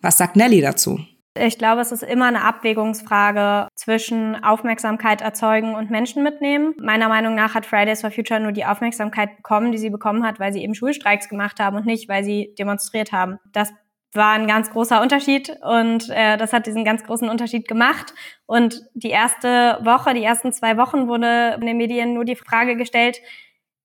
Was 0.01 0.17
sagt 0.17 0.35
Nelly 0.37 0.61
dazu? 0.61 0.99
Ich 1.37 1.57
glaube, 1.57 1.79
es 1.79 1.93
ist 1.93 2.03
immer 2.03 2.25
eine 2.25 2.43
Abwägungsfrage 2.43 3.69
zwischen 3.75 4.41
Aufmerksamkeit 4.43 5.21
erzeugen 5.21 5.75
und 5.75 5.89
Menschen 5.89 6.23
mitnehmen. 6.23 6.73
Meiner 6.77 7.07
Meinung 7.07 7.35
nach 7.35 7.55
hat 7.55 7.65
Fridays 7.65 8.01
for 8.01 8.11
Future 8.11 8.41
nur 8.41 8.51
die 8.51 8.65
Aufmerksamkeit 8.65 9.37
bekommen, 9.37 9.71
die 9.71 9.77
sie 9.77 9.89
bekommen 9.89 10.25
hat, 10.25 10.41
weil 10.41 10.51
sie 10.51 10.61
eben 10.61 10.75
Schulstreiks 10.75 11.29
gemacht 11.29 11.59
haben 11.61 11.77
und 11.77 11.85
nicht, 11.85 12.09
weil 12.09 12.25
sie 12.25 12.53
demonstriert 12.59 13.13
haben. 13.13 13.37
Das 13.53 13.71
war 14.13 14.33
ein 14.33 14.47
ganz 14.47 14.69
großer 14.71 15.01
Unterschied 15.01 15.55
und 15.61 16.09
äh, 16.09 16.37
das 16.37 16.53
hat 16.53 16.65
diesen 16.65 16.83
ganz 16.83 17.03
großen 17.03 17.29
Unterschied 17.29 17.67
gemacht. 17.67 18.13
Und 18.45 18.81
die 18.93 19.09
erste 19.09 19.79
Woche, 19.83 20.13
die 20.13 20.23
ersten 20.23 20.51
zwei 20.51 20.77
Wochen 20.77 21.07
wurde 21.07 21.57
in 21.59 21.65
den 21.65 21.77
Medien 21.77 22.13
nur 22.13 22.25
die 22.25 22.35
Frage 22.35 22.75
gestellt, 22.75 23.21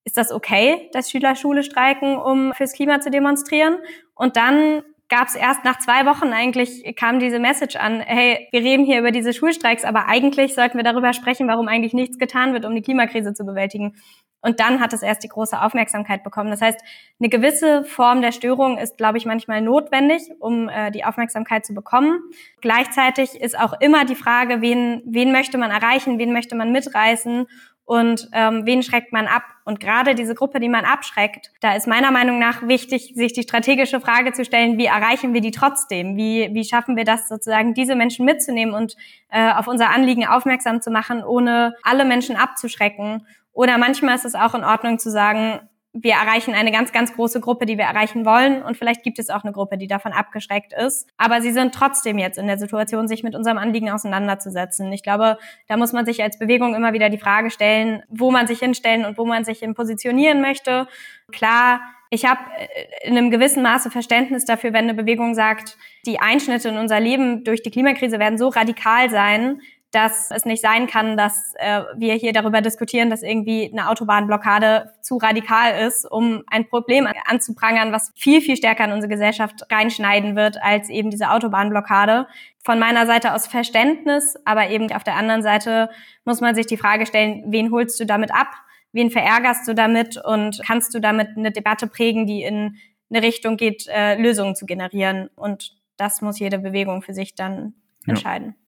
ist 0.05 0.17
das 0.17 0.33
okay, 0.33 0.89
dass 0.93 1.11
Schüler 1.11 1.35
Schule 1.37 1.63
streiken, 1.63 2.17
um 2.17 2.53
fürs 2.55 2.73
Klima 2.73 3.01
zu 3.01 3.11
demonstrieren? 3.11 3.79
Und 4.15 4.37
dann 4.37 4.83
gab 5.09 5.29
es 5.29 5.37
erst 5.37 5.65
nach 5.65 5.79
zwei 5.79 6.05
Wochen 6.07 6.33
eigentlich, 6.33 6.95
kam 6.97 7.21
diese 7.21 7.39
Message 7.39 7.77
an, 7.77 8.01
hey, 8.01 8.49
wir 8.51 8.61
reden 8.61 8.85
hier 8.85 8.99
über 8.99 9.13
diese 9.13 9.33
Schulstreiks, 9.33 9.85
aber 9.85 10.09
eigentlich 10.09 10.55
sollten 10.55 10.79
wir 10.79 10.85
darüber 10.85 11.13
sprechen, 11.13 11.47
warum 11.49 11.69
eigentlich 11.69 11.93
nichts 11.93 12.19
getan 12.19 12.53
wird, 12.53 12.65
um 12.65 12.75
die 12.75 12.83
Klimakrise 12.83 13.33
zu 13.33 13.45
bewältigen. 13.45 13.95
Und 14.43 14.61
dann 14.61 14.81
hat 14.81 14.93
es 14.93 15.03
erst 15.03 15.25
die 15.25 15.29
große 15.29 15.61
Aufmerksamkeit 15.61 16.23
bekommen. 16.23 16.51
Das 16.51 16.61
heißt, 16.61 16.79
eine 17.19 17.29
gewisse 17.29 17.85
Form 17.85 18.23
der 18.23 18.33
Störung 18.33 18.79
ist, 18.79 18.97
glaube 18.97 19.19
ich, 19.19 19.27
manchmal 19.27 19.61
notwendig, 19.61 20.23
um 20.39 20.69
äh, 20.69 20.91
die 20.91 21.05
Aufmerksamkeit 21.05 21.67
zu 21.67 21.75
bekommen. 21.75 22.21
Gleichzeitig 22.61 23.41
ist 23.41 23.59
auch 23.59 23.73
immer 23.81 24.05
die 24.05 24.15
Frage, 24.15 24.61
wen, 24.61 25.03
wen 25.05 25.33
möchte 25.33 25.59
man 25.59 25.71
erreichen, 25.71 26.19
wen 26.19 26.33
möchte 26.33 26.55
man 26.55 26.71
mitreißen 26.71 27.47
und 27.87 28.29
ähm, 28.33 28.67
wen 28.67 28.83
schreckt 28.83 29.13
man 29.13 29.29
ab. 29.29 29.45
Und 29.65 29.79
gerade 29.79 30.17
diese 30.17 30.35
Gruppe, 30.35 30.59
die 30.59 30.69
man 30.69 30.85
abschreckt, 30.85 31.53
da 31.61 31.75
ist 31.75 31.87
meiner 31.87 32.11
Meinung 32.11 32.41
nach 32.41 32.67
wichtig, 32.67 33.13
sich 33.15 33.33
die 33.33 33.45
strategische 33.45 34.01
Frage 34.01 34.33
zu 34.33 34.45
stellen, 34.45 34.77
wie 34.77 34.87
erreichen 34.87 35.35
wir 35.35 35.41
die 35.41 35.53
trotzdem? 35.53 36.17
Wie, 36.17 36.51
wie 36.53 36.65
schaffen 36.65 36.97
wir 36.97 37.05
das 37.05 37.29
sozusagen, 37.29 37.75
diese 37.75 37.95
Menschen 37.95 38.27
mitzunehmen 38.27 38.75
und 38.75 38.97
äh, 39.31 39.53
auf 39.53 39.69
unser 39.69 39.91
Anliegen 39.91 40.27
aufmerksam 40.27 40.83
zu 40.83 40.91
machen, 40.91 41.23
ohne 41.25 41.77
alle 41.85 42.05
Menschen 42.05 42.37
abzuschrecken? 42.37 43.25
Oder 43.53 43.79
manchmal 43.79 44.17
ist 44.17 44.25
es 44.25 44.35
auch 44.35 44.55
in 44.55 44.65
Ordnung 44.65 44.99
zu 44.99 45.11
sagen, 45.11 45.61
wir 45.99 46.13
erreichen 46.13 46.55
eine 46.55 46.71
ganz, 46.71 46.93
ganz 46.93 47.15
große 47.15 47.41
Gruppe, 47.41 47.65
die 47.65 47.79
wir 47.79 47.85
erreichen 47.85 48.27
wollen. 48.27 48.63
Und 48.63 48.77
vielleicht 48.77 49.03
gibt 49.03 49.19
es 49.19 49.31
auch 49.31 49.45
eine 49.45 49.53
Gruppe, 49.53 49.79
die 49.79 49.87
davon 49.87 50.13
abgeschreckt 50.13 50.75
ist. 50.75 51.09
Aber 51.17 51.41
sie 51.41 51.53
sind 51.53 51.75
trotzdem 51.75 52.19
jetzt 52.19 52.37
in 52.37 52.47
der 52.47 52.59
Situation, 52.59 53.09
sich 53.09 53.23
mit 53.23 53.35
unserem 53.35 53.57
Anliegen 53.57 53.91
auseinanderzusetzen. 53.91 54.93
Ich 54.93 55.03
glaube, 55.03 55.39
da 55.69 55.77
muss 55.77 55.93
man 55.93 56.05
sich 56.05 56.23
als 56.23 56.39
Bewegung 56.39 56.75
immer 56.75 56.93
wieder 56.93 57.09
die 57.09 57.19
Frage 57.19 57.51
stellen, 57.51 58.03
wo 58.09 58.31
man 58.31 58.47
sich 58.47 58.59
hinstellen 58.59 59.07
und 59.07 59.17
wo 59.17 59.25
man 59.25 59.45
sich 59.45 59.61
hin 59.61 59.75
positionieren 59.75 60.43
möchte. 60.43 60.87
Klar, 61.33 61.81
ich 62.11 62.25
habe 62.25 62.41
äh, 62.59 63.09
in 63.09 63.17
einem 63.17 63.31
gewissen 63.31 63.63
Maße 63.63 63.91
Verständnis 63.91 64.45
dafür, 64.45 64.73
wenn 64.73 64.85
eine 64.85 64.95
Bewegung 64.95 65.35
sagt, 65.35 65.77
die 66.05 66.21
Einschnitte 66.21 66.69
in 66.69 66.77
unser 66.77 67.01
Leben 67.01 67.43
durch 67.43 67.63
die 67.63 67.71
Klimakrise 67.71 68.19
werden 68.19 68.39
so 68.39 68.49
radikal 68.49 69.11
sein, 69.11 69.61
dass 69.93 70.31
es 70.31 70.45
nicht 70.45 70.61
sein 70.61 70.87
kann, 70.87 71.17
dass 71.17 71.55
äh, 71.57 71.83
wir 71.97 72.15
hier 72.15 72.33
darüber 72.33 72.61
diskutieren, 72.61 73.09
dass 73.09 73.23
irgendwie 73.23 73.71
eine 73.71 73.89
Autobahnblockade 73.89 74.93
zu 75.01 75.17
radikal 75.17 75.87
ist, 75.87 76.05
um 76.11 76.43
ein 76.49 76.69
Problem 76.69 77.09
anzuprangern, 77.27 77.93
was 77.93 78.13
viel, 78.17 78.41
viel 78.41 78.57
stärker 78.57 78.85
in 78.85 78.93
unsere 78.93 79.11
Gesellschaft 79.11 79.63
reinschneiden 79.71 80.37
wird 80.37 80.61
als 80.63 80.91
eben 80.91 81.11
diese 81.11 81.31
Autobahnblockade. 81.31 82.27
Von 82.65 82.79
meiner 82.79 83.07
Seite 83.07 83.33
aus 83.33 83.47
Verständnis, 83.47 84.37
aber 84.45 84.69
eben 84.71 84.93
auf 84.93 85.05
der 85.05 85.15
anderen 85.15 85.43
Seite 85.43 85.89
muss 86.25 86.41
man 86.41 86.55
sich 86.55 86.67
die 86.67 86.77
Frage 86.77 87.07
stellen, 87.07 87.45
wen 87.47 87.71
holst 87.71 87.99
du 88.01 88.07
damit 88.07 88.33
ab? 88.33 88.49
Wen 88.93 89.11
verärgerst 89.11 89.69
du 89.69 89.75
damit? 89.75 90.17
Und 90.17 90.61
kannst 90.67 90.95
du 90.95 91.01
damit 91.01 91.37
eine 91.37 91.53
Debatte 91.53 91.87
prägen, 91.87 92.27
die 92.27 92.43
in 92.43 92.77
eine 93.09 93.23
Richtung 93.23 93.57
geht, 93.57 93.87
äh, 93.87 94.21
Lösungen 94.21 94.57
zu 94.57 94.67
generieren? 94.67 95.31
Und 95.37 95.77
das 95.97 96.23
muss 96.23 96.39
jede 96.39 96.59
Bewegung 96.59 97.03
für 97.03 97.15
sich 97.15 97.35
dann 97.35 97.75
entscheiden. 98.07 98.57
Ja. 98.59 98.66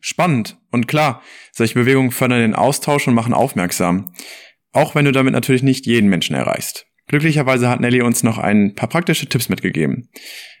Spannend. 0.00 0.58
Und 0.70 0.88
klar, 0.88 1.22
solche 1.52 1.74
Bewegungen 1.74 2.10
fördern 2.10 2.40
den 2.40 2.54
Austausch 2.54 3.06
und 3.06 3.14
machen 3.14 3.34
aufmerksam. 3.34 4.12
Auch 4.72 4.94
wenn 4.94 5.04
du 5.04 5.12
damit 5.12 5.32
natürlich 5.32 5.62
nicht 5.62 5.86
jeden 5.86 6.08
Menschen 6.08 6.36
erreichst. 6.36 6.86
Glücklicherweise 7.06 7.68
hat 7.68 7.80
Nelly 7.80 8.02
uns 8.02 8.22
noch 8.22 8.38
ein 8.38 8.74
paar 8.74 8.88
praktische 8.88 9.28
Tipps 9.28 9.48
mitgegeben. 9.48 10.08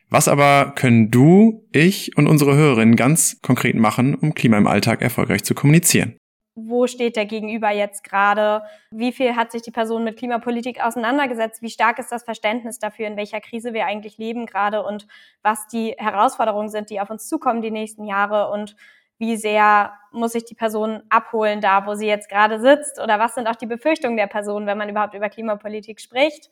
Was 0.08 0.26
aber 0.26 0.72
können 0.74 1.12
du, 1.12 1.68
ich 1.72 2.16
und 2.16 2.26
unsere 2.26 2.56
Hörerinnen 2.56 2.96
ganz 2.96 3.38
konkret 3.42 3.76
machen, 3.76 4.16
um 4.16 4.34
Klima 4.34 4.58
im 4.58 4.66
Alltag 4.66 5.02
erfolgreich 5.02 5.44
zu 5.44 5.54
kommunizieren? 5.54 6.16
Wo 6.56 6.88
steht 6.88 7.14
der 7.14 7.26
Gegenüber 7.26 7.70
jetzt 7.70 8.02
gerade? 8.02 8.62
Wie 8.90 9.12
viel 9.12 9.36
hat 9.36 9.52
sich 9.52 9.62
die 9.62 9.70
Person 9.70 10.02
mit 10.02 10.18
Klimapolitik 10.18 10.82
auseinandergesetzt? 10.82 11.62
Wie 11.62 11.70
stark 11.70 12.00
ist 12.00 12.10
das 12.10 12.24
Verständnis 12.24 12.80
dafür, 12.80 13.06
in 13.06 13.16
welcher 13.16 13.40
Krise 13.40 13.72
wir 13.72 13.86
eigentlich 13.86 14.18
leben 14.18 14.46
gerade 14.46 14.82
und 14.82 15.06
was 15.42 15.68
die 15.68 15.94
Herausforderungen 15.96 16.68
sind, 16.68 16.90
die 16.90 17.00
auf 17.00 17.10
uns 17.10 17.28
zukommen 17.28 17.62
die 17.62 17.70
nächsten 17.70 18.04
Jahre 18.04 18.50
und 18.50 18.74
wie 19.20 19.36
sehr 19.36 19.92
muss 20.12 20.34
ich 20.34 20.46
die 20.46 20.54
Person 20.54 21.02
abholen 21.10 21.60
da, 21.60 21.86
wo 21.86 21.94
sie 21.94 22.06
jetzt 22.06 22.28
gerade 22.28 22.58
sitzt 22.58 22.98
oder 23.00 23.18
was 23.18 23.34
sind 23.34 23.46
auch 23.46 23.54
die 23.54 23.66
Befürchtungen 23.66 24.16
der 24.16 24.26
Person, 24.26 24.66
wenn 24.66 24.78
man 24.78 24.88
überhaupt 24.88 25.14
über 25.14 25.28
Klimapolitik 25.28 26.00
spricht. 26.00 26.50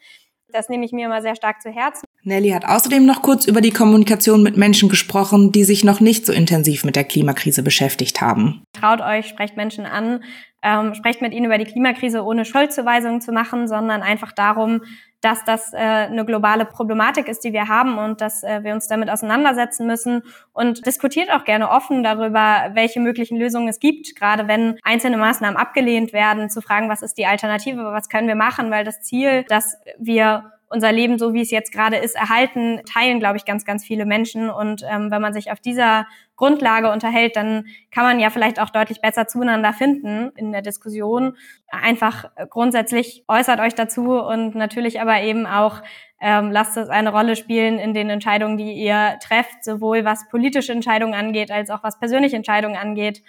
Das 0.50 0.68
nehme 0.68 0.84
ich 0.84 0.92
mir 0.92 1.06
immer 1.06 1.20
sehr 1.20 1.34
stark 1.34 1.60
zu 1.60 1.70
Herzen. 1.70 2.04
Nelly 2.22 2.50
hat 2.50 2.66
außerdem 2.66 3.04
noch 3.04 3.22
kurz 3.22 3.46
über 3.46 3.60
die 3.60 3.70
Kommunikation 3.70 4.42
mit 4.42 4.56
Menschen 4.56 4.88
gesprochen, 4.88 5.50
die 5.50 5.64
sich 5.64 5.82
noch 5.82 6.00
nicht 6.00 6.24
so 6.24 6.32
intensiv 6.32 6.84
mit 6.84 6.94
der 6.94 7.04
Klimakrise 7.04 7.62
beschäftigt 7.62 8.20
haben. 8.20 8.62
Traut 8.72 9.00
euch, 9.00 9.26
sprecht 9.28 9.56
Menschen 9.56 9.86
an, 9.86 10.22
ähm, 10.62 10.94
sprecht 10.94 11.22
mit 11.22 11.32
ihnen 11.32 11.46
über 11.46 11.58
die 11.58 11.64
Klimakrise, 11.64 12.22
ohne 12.22 12.44
Schuldzuweisungen 12.44 13.20
zu 13.20 13.32
machen, 13.32 13.68
sondern 13.68 14.02
einfach 14.02 14.32
darum, 14.32 14.82
dass 15.20 15.44
das 15.44 15.72
äh, 15.72 15.76
eine 15.76 16.24
globale 16.24 16.64
Problematik 16.64 17.28
ist, 17.28 17.44
die 17.44 17.52
wir 17.52 17.68
haben 17.68 17.98
und 17.98 18.20
dass 18.20 18.42
äh, 18.42 18.62
wir 18.62 18.72
uns 18.72 18.86
damit 18.86 19.10
auseinandersetzen 19.10 19.86
müssen. 19.86 20.22
Und 20.52 20.86
diskutiert 20.86 21.30
auch 21.30 21.44
gerne 21.44 21.70
offen 21.70 22.02
darüber, 22.02 22.70
welche 22.74 23.00
möglichen 23.00 23.36
Lösungen 23.36 23.68
es 23.68 23.80
gibt, 23.80 24.14
gerade 24.14 24.48
wenn 24.48 24.78
einzelne 24.82 25.16
Maßnahmen 25.16 25.56
abgelehnt 25.56 26.12
werden, 26.12 26.50
zu 26.50 26.60
fragen, 26.60 26.88
was 26.88 27.02
ist 27.02 27.18
die 27.18 27.26
Alternative, 27.26 27.84
was 27.92 28.08
können 28.08 28.28
wir 28.28 28.36
machen, 28.36 28.70
weil 28.70 28.84
das 28.84 29.00
Ziel, 29.02 29.44
dass 29.44 29.76
wir 29.98 30.52
unser 30.70 30.92
Leben, 30.92 31.18
so 31.18 31.32
wie 31.34 31.40
es 31.40 31.50
jetzt 31.50 31.72
gerade 31.72 31.96
ist, 31.96 32.14
erhalten, 32.14 32.82
teilen, 32.84 33.20
glaube 33.20 33.36
ich, 33.36 33.44
ganz, 33.44 33.64
ganz 33.64 33.84
viele 33.84 34.06
Menschen. 34.06 34.50
Und 34.50 34.82
ähm, 34.88 35.10
wenn 35.10 35.22
man 35.22 35.32
sich 35.32 35.50
auf 35.50 35.60
dieser 35.60 36.06
Grundlage 36.36 36.90
unterhält, 36.90 37.36
dann 37.36 37.66
kann 37.90 38.04
man 38.04 38.20
ja 38.20 38.30
vielleicht 38.30 38.60
auch 38.60 38.70
deutlich 38.70 39.00
besser 39.00 39.26
zueinander 39.26 39.72
finden 39.72 40.30
in 40.36 40.52
der 40.52 40.62
Diskussion. 40.62 41.36
Einfach 41.68 42.30
grundsätzlich 42.50 43.24
äußert 43.28 43.60
euch 43.60 43.74
dazu 43.74 44.20
und 44.20 44.54
natürlich 44.54 45.00
aber 45.00 45.20
eben 45.22 45.46
auch 45.46 45.82
ähm, 46.20 46.50
lasst 46.50 46.76
es 46.76 46.88
eine 46.88 47.10
Rolle 47.10 47.36
spielen 47.36 47.78
in 47.78 47.94
den 47.94 48.10
Entscheidungen, 48.10 48.56
die 48.56 48.72
ihr 48.72 49.18
trefft, 49.22 49.62
sowohl 49.62 50.04
was 50.04 50.28
politische 50.28 50.72
Entscheidungen 50.72 51.14
angeht, 51.14 51.50
als 51.50 51.70
auch 51.70 51.82
was 51.82 51.98
persönliche 51.98 52.36
Entscheidungen 52.36 52.76
angeht. 52.76 53.22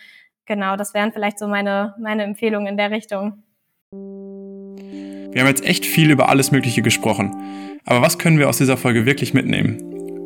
Genau, 0.46 0.75
das 0.75 0.93
wären 0.96 1.12
vielleicht 1.12 1.38
so 1.38 1.48
meine, 1.48 1.96
meine 2.00 2.24
Empfehlungen 2.24 2.67
in 2.67 2.77
der 2.77 2.89
Richtung. 2.89 3.43
Wir 5.31 5.41
haben 5.41 5.47
jetzt 5.47 5.63
echt 5.63 5.85
viel 5.85 6.09
über 6.09 6.29
alles 6.29 6.51
Mögliche 6.51 6.81
gesprochen. 6.81 7.35
Aber 7.85 8.01
was 8.01 8.17
können 8.17 8.39
wir 8.39 8.49
aus 8.49 8.57
dieser 8.57 8.77
Folge 8.77 9.05
wirklich 9.05 9.35
mitnehmen? 9.35 9.77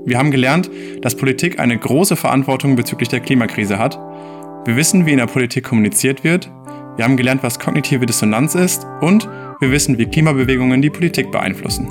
Wir 0.05 0.17
haben 0.17 0.31
gelernt, 0.31 0.71
dass 1.01 1.15
Politik 1.15 1.59
eine 1.59 1.77
große 1.77 2.15
Verantwortung 2.15 2.77
bezüglich 2.77 3.09
der 3.09 3.19
Klimakrise 3.19 3.79
hat. 3.79 3.99
Wir 4.65 4.77
wissen, 4.77 5.05
wie 5.05 5.11
in 5.11 5.17
der 5.17 5.25
Politik 5.25 5.65
kommuniziert 5.65 6.23
wird. 6.23 6.49
Wir 6.95 7.03
haben 7.03 7.17
gelernt, 7.17 7.43
was 7.43 7.59
kognitive 7.59 8.05
Dissonanz 8.05 8.55
ist. 8.55 8.87
Und 9.01 9.27
wir 9.59 9.71
wissen, 9.71 9.97
wie 9.97 10.05
Klimabewegungen 10.05 10.81
die 10.81 10.89
Politik 10.89 11.31
beeinflussen. 11.31 11.89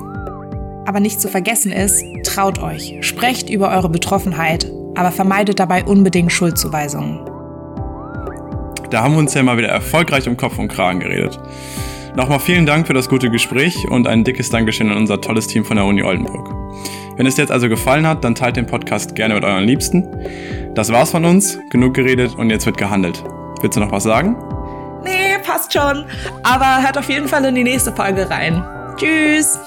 Aber 0.86 0.98
nicht 0.98 1.20
zu 1.20 1.28
vergessen 1.28 1.70
ist, 1.70 2.02
traut 2.24 2.60
euch, 2.60 2.96
sprecht 3.02 3.50
über 3.50 3.70
eure 3.70 3.90
Betroffenheit, 3.90 4.70
aber 4.94 5.12
vermeidet 5.12 5.60
dabei 5.60 5.84
unbedingt 5.84 6.32
Schuldzuweisungen. 6.32 7.20
Da 8.88 9.02
haben 9.02 9.12
wir 9.12 9.18
uns 9.18 9.34
ja 9.34 9.42
mal 9.42 9.58
wieder 9.58 9.68
erfolgreich 9.68 10.26
um 10.28 10.36
Kopf 10.38 10.58
und 10.58 10.68
Kragen 10.68 11.00
geredet. 11.00 11.38
Nochmal 12.14 12.40
vielen 12.40 12.66
Dank 12.66 12.86
für 12.86 12.92
das 12.92 13.08
gute 13.08 13.30
Gespräch 13.30 13.88
und 13.88 14.06
ein 14.06 14.22
dickes 14.22 14.50
Dankeschön 14.50 14.90
an 14.90 14.98
unser 14.98 15.20
tolles 15.20 15.46
Team 15.46 15.64
von 15.64 15.76
der 15.76 15.86
Uni 15.86 16.02
Oldenburg. 16.02 16.50
Wenn 17.16 17.26
es 17.26 17.36
dir 17.36 17.42
jetzt 17.42 17.50
also 17.50 17.70
gefallen 17.70 18.06
hat, 18.06 18.22
dann 18.22 18.34
teilt 18.34 18.56
den 18.56 18.66
Podcast 18.66 19.14
gerne 19.14 19.34
mit 19.34 19.44
euren 19.44 19.64
Liebsten. 19.64 20.06
Das 20.74 20.92
war's 20.92 21.10
von 21.10 21.24
uns, 21.24 21.58
genug 21.70 21.94
geredet 21.94 22.34
und 22.36 22.50
jetzt 22.50 22.66
wird 22.66 22.76
gehandelt. 22.76 23.24
Willst 23.62 23.76
du 23.76 23.80
noch 23.80 23.92
was 23.92 24.02
sagen? 24.02 24.36
Nee, 25.04 25.38
passt 25.42 25.72
schon. 25.72 26.04
Aber 26.42 26.82
hört 26.82 26.98
auf 26.98 27.08
jeden 27.08 27.28
Fall 27.28 27.46
in 27.46 27.54
die 27.54 27.64
nächste 27.64 27.92
Folge 27.92 28.28
rein. 28.28 28.62
Tschüss! 28.96 29.58